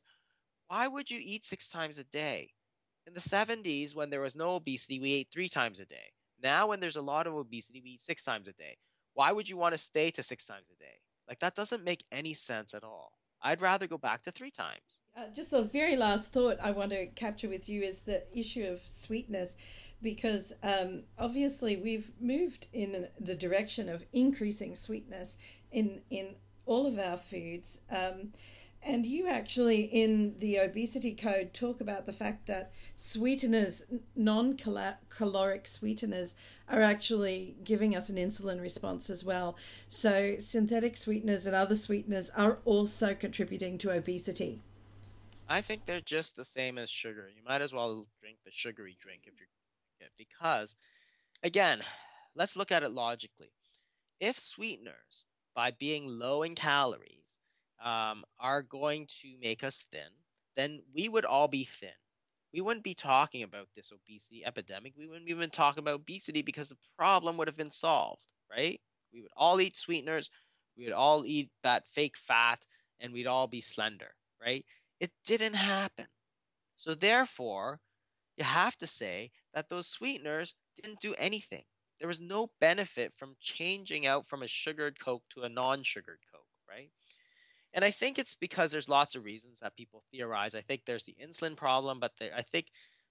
[0.68, 2.54] why would you eat six times a day?
[3.08, 6.12] In the 70s, when there was no obesity, we ate three times a day.
[6.41, 8.78] Now, when there's a lot of obesity, we eat six times a day.
[9.14, 10.95] Why would you want to stay to six times a day?
[11.28, 13.12] Like that doesn't make any sense at all.
[13.41, 15.02] I'd rather go back to three times.
[15.16, 18.66] Uh, just the very last thought I want to capture with you is the issue
[18.66, 19.56] of sweetness,
[20.02, 25.38] because um, obviously we've moved in the direction of increasing sweetness
[25.72, 26.36] in in
[26.66, 27.80] all of our foods.
[27.89, 28.34] Um,
[28.84, 33.84] and you actually, in the obesity code, talk about the fact that sweeteners,
[34.16, 36.34] non caloric sweeteners,
[36.68, 39.56] are actually giving us an insulin response as well.
[39.88, 44.64] So, synthetic sweeteners and other sweeteners are also contributing to obesity.
[45.47, 47.30] I think they're just the same as sugar.
[47.36, 49.47] You might as well drink the sugary drink if you're
[50.18, 50.76] because,
[51.43, 51.82] again,
[52.36, 53.52] let's look at it logically.
[54.20, 55.26] If sweeteners,
[55.56, 57.38] by being low in calories,
[57.84, 60.10] um, are going to make us thin,
[60.56, 61.89] then we would all be thin.
[62.54, 64.93] We wouldn't be talking about this obesity epidemic.
[64.97, 68.80] We wouldn't even talk about obesity because the problem would have been solved, right?
[69.14, 70.30] We would all eat sweeteners,
[70.78, 72.66] we would all eat that fake fat,
[72.99, 74.66] and we'd all be slender, right?
[74.99, 76.08] It didn't happen.
[76.78, 77.80] So, therefore,
[78.38, 81.64] you have to say that those sweeteners didn't do anything.
[81.99, 86.20] There was no benefit from changing out from a sugared Coke to a non sugared
[86.34, 86.89] Coke, right?
[87.74, 90.56] And I think it's because there's lots of reasons that people theorize.
[90.56, 92.68] I think there's the insulin problem, but there, I think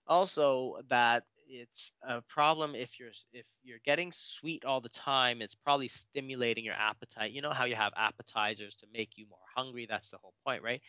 [0.06, 5.54] also that it's a problem if you're if you're getting sweet all the time it's
[5.54, 9.86] probably stimulating your appetite you know how you have appetizers to make you more hungry
[9.88, 10.80] that's the whole point right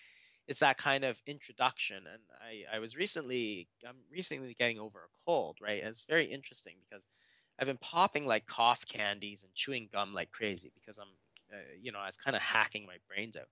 [0.51, 5.23] it's that kind of introduction and i i was recently i'm recently getting over a
[5.25, 7.07] cold right and it's very interesting because
[7.59, 11.07] i've been popping like cough candies and chewing gum like crazy because i'm
[11.53, 13.47] uh, you know, I was kind of hacking my brains out.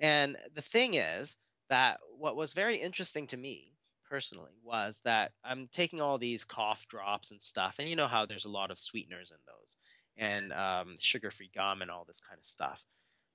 [0.00, 1.36] And the thing is
[1.68, 3.72] that what was very interesting to me
[4.08, 8.26] personally was that I'm taking all these cough drops and stuff, and you know how
[8.26, 9.76] there's a lot of sweeteners in those,
[10.16, 12.84] and um, sugar-free gum and all this kind of stuff.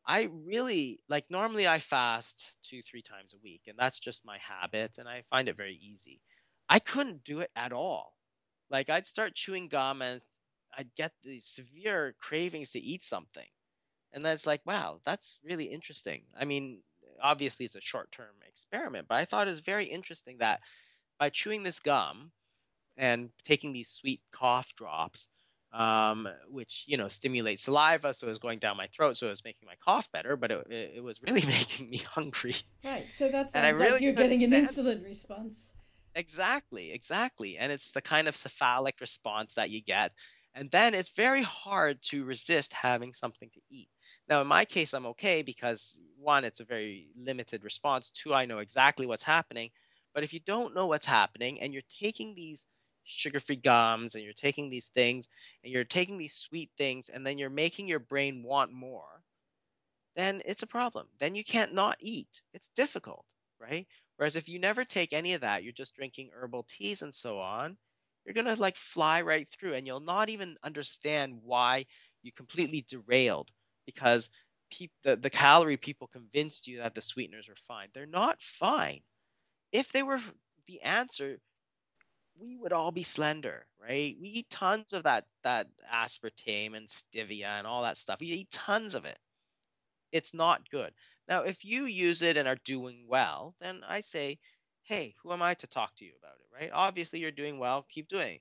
[0.08, 4.38] I really like normally I fast two, three times a week, and that's just my
[4.39, 6.22] habit, and I find it very easy.
[6.70, 8.14] I couldn't do it at all.
[8.70, 10.22] Like I'd start chewing gum and
[10.78, 13.47] I'd get these severe cravings to eat something.
[14.14, 16.24] And then it's like, wow, that's really interesting.
[16.39, 16.82] I mean,
[17.22, 20.62] obviously it's a short term experiment, but I thought it was very interesting that
[21.20, 22.32] by chewing this gum
[22.97, 25.30] and taking these sweet cough drops,
[25.74, 29.32] um, which you know stimulates saliva, so it was going down my throat, so it
[29.32, 32.55] was making my cough better, but it, it, was really making me hungry.
[32.84, 33.05] Right.
[33.11, 35.72] So that's and really like you're getting an insulin response.
[36.15, 40.11] Exactly, exactly, and it's the kind of cephalic response that you get,
[40.55, 43.89] and then it's very hard to resist having something to eat.
[44.30, 48.09] Now, in my case, I'm okay because one, it's a very limited response.
[48.09, 49.70] Two, I know exactly what's happening.
[50.13, 52.68] But if you don't know what's happening and you're taking these
[53.08, 55.28] sugar free gums and you're taking these things
[55.64, 59.24] and you're taking these sweet things and then you're making your brain want more,
[60.16, 61.08] then it's a problem.
[61.20, 62.41] Then you can't not eat.
[62.53, 63.26] It's difficult,
[63.60, 63.88] right?
[64.18, 67.39] Whereas if you never take any of that, you're just drinking herbal teas and so
[67.39, 67.78] on,
[68.26, 71.86] you're going to like fly right through and you'll not even understand why
[72.24, 73.51] you completely derailed
[73.86, 74.30] because
[74.72, 77.89] pe- the, the calorie people convinced you that the sweeteners were fine.
[77.93, 79.01] They're not fine.
[79.72, 80.20] If they were
[80.66, 81.39] the answer,
[82.39, 84.15] we would all be slender, right?
[84.19, 88.19] We eat tons of that that aspartame and stevia and all that stuff.
[88.21, 89.19] We eat tons of it.
[90.11, 90.93] It's not good.
[91.29, 94.39] Now, if you use it and are doing well, then I say,
[94.83, 96.71] hey, who am I to talk to you about it, right?
[96.73, 98.39] Obviously, you're doing well, keep doing.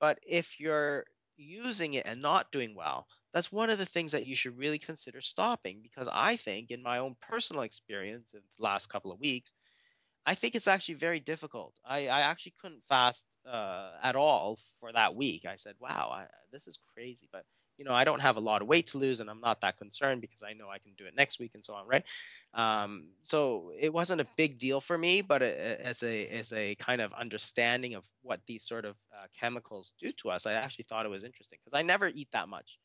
[0.00, 4.26] But if you're using it and not doing well, that's one of the things that
[4.26, 8.62] you should really consider stopping because I think, in my own personal experience in the
[8.64, 9.52] last couple of weeks,
[10.26, 11.74] I think it's actually very difficult.
[11.84, 15.46] I, I actually couldn't fast uh, at all for that week.
[15.46, 17.28] I said, wow, I, this is crazy.
[17.32, 17.44] But
[17.78, 19.78] you know, I don't have a lot of weight to lose, and I'm not that
[19.78, 22.04] concerned because I know I can do it next week and so on, right?
[22.52, 27.00] Um, so it wasn't a big deal for me, but as a as a kind
[27.00, 31.06] of understanding of what these sort of uh, chemicals do to us, I actually thought
[31.06, 32.78] it was interesting because I never eat that much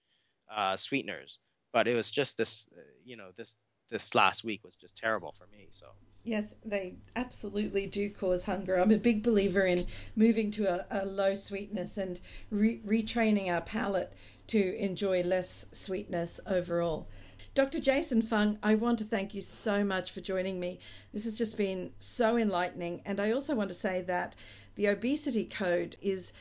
[0.54, 1.40] uh, sweeteners,
[1.72, 3.58] but it was just this, uh, you know, this
[3.90, 5.68] this last week was just terrible for me.
[5.72, 5.88] So
[6.24, 8.76] yes, they absolutely do cause hunger.
[8.76, 12.20] I'm a big believer in moving to a, a low sweetness and
[12.50, 14.14] re- retraining our palate
[14.48, 17.08] to enjoy less sweetness overall.
[17.56, 17.80] Dr.
[17.80, 20.80] Jason Fung, I want to thank you so much for joining me.
[21.14, 23.04] This has just been so enlightening.
[23.06, 24.36] And I also want to say that
[24.76, 26.34] the Obesity Code is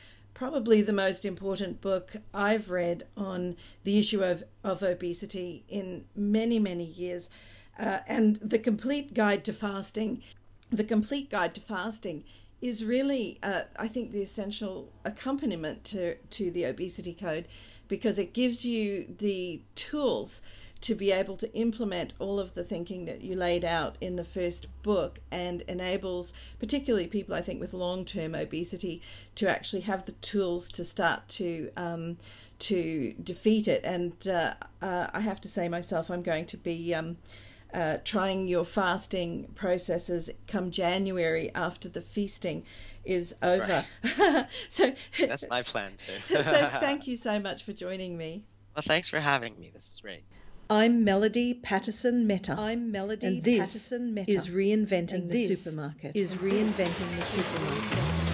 [0.43, 6.59] probably the most important book I've read on the issue of, of obesity in many,
[6.59, 7.29] many years.
[7.79, 10.21] Uh, and the complete guide to fasting,
[10.69, 12.25] the complete guide to fasting
[12.59, 17.47] is really, uh, I think, the essential accompaniment to, to the obesity code
[17.87, 20.41] because it gives you the tools
[20.83, 24.23] to be able to implement all of the thinking that you laid out in the
[24.23, 29.01] first book and enables particularly people I think with long-term obesity
[29.35, 32.17] to actually have the tools to start to um,
[32.59, 36.93] to defeat it and uh, uh, I have to say myself I'm going to be
[36.93, 37.15] um,
[37.73, 42.65] uh, trying your fasting processes come January after the feasting
[43.05, 43.85] is over.
[44.17, 44.47] Right.
[44.69, 46.19] so that's my plan too.
[46.27, 46.43] so
[46.79, 48.43] thank you so much for joining me.
[48.75, 49.71] Well, thanks for having me.
[49.73, 50.23] This is great.
[50.73, 52.55] I'm Melody Patterson Meta.
[52.57, 54.31] I'm Melody and this Patterson Meta.
[54.31, 56.15] Is reinventing and the supermarket.
[56.15, 58.32] Is reinventing the supermarket.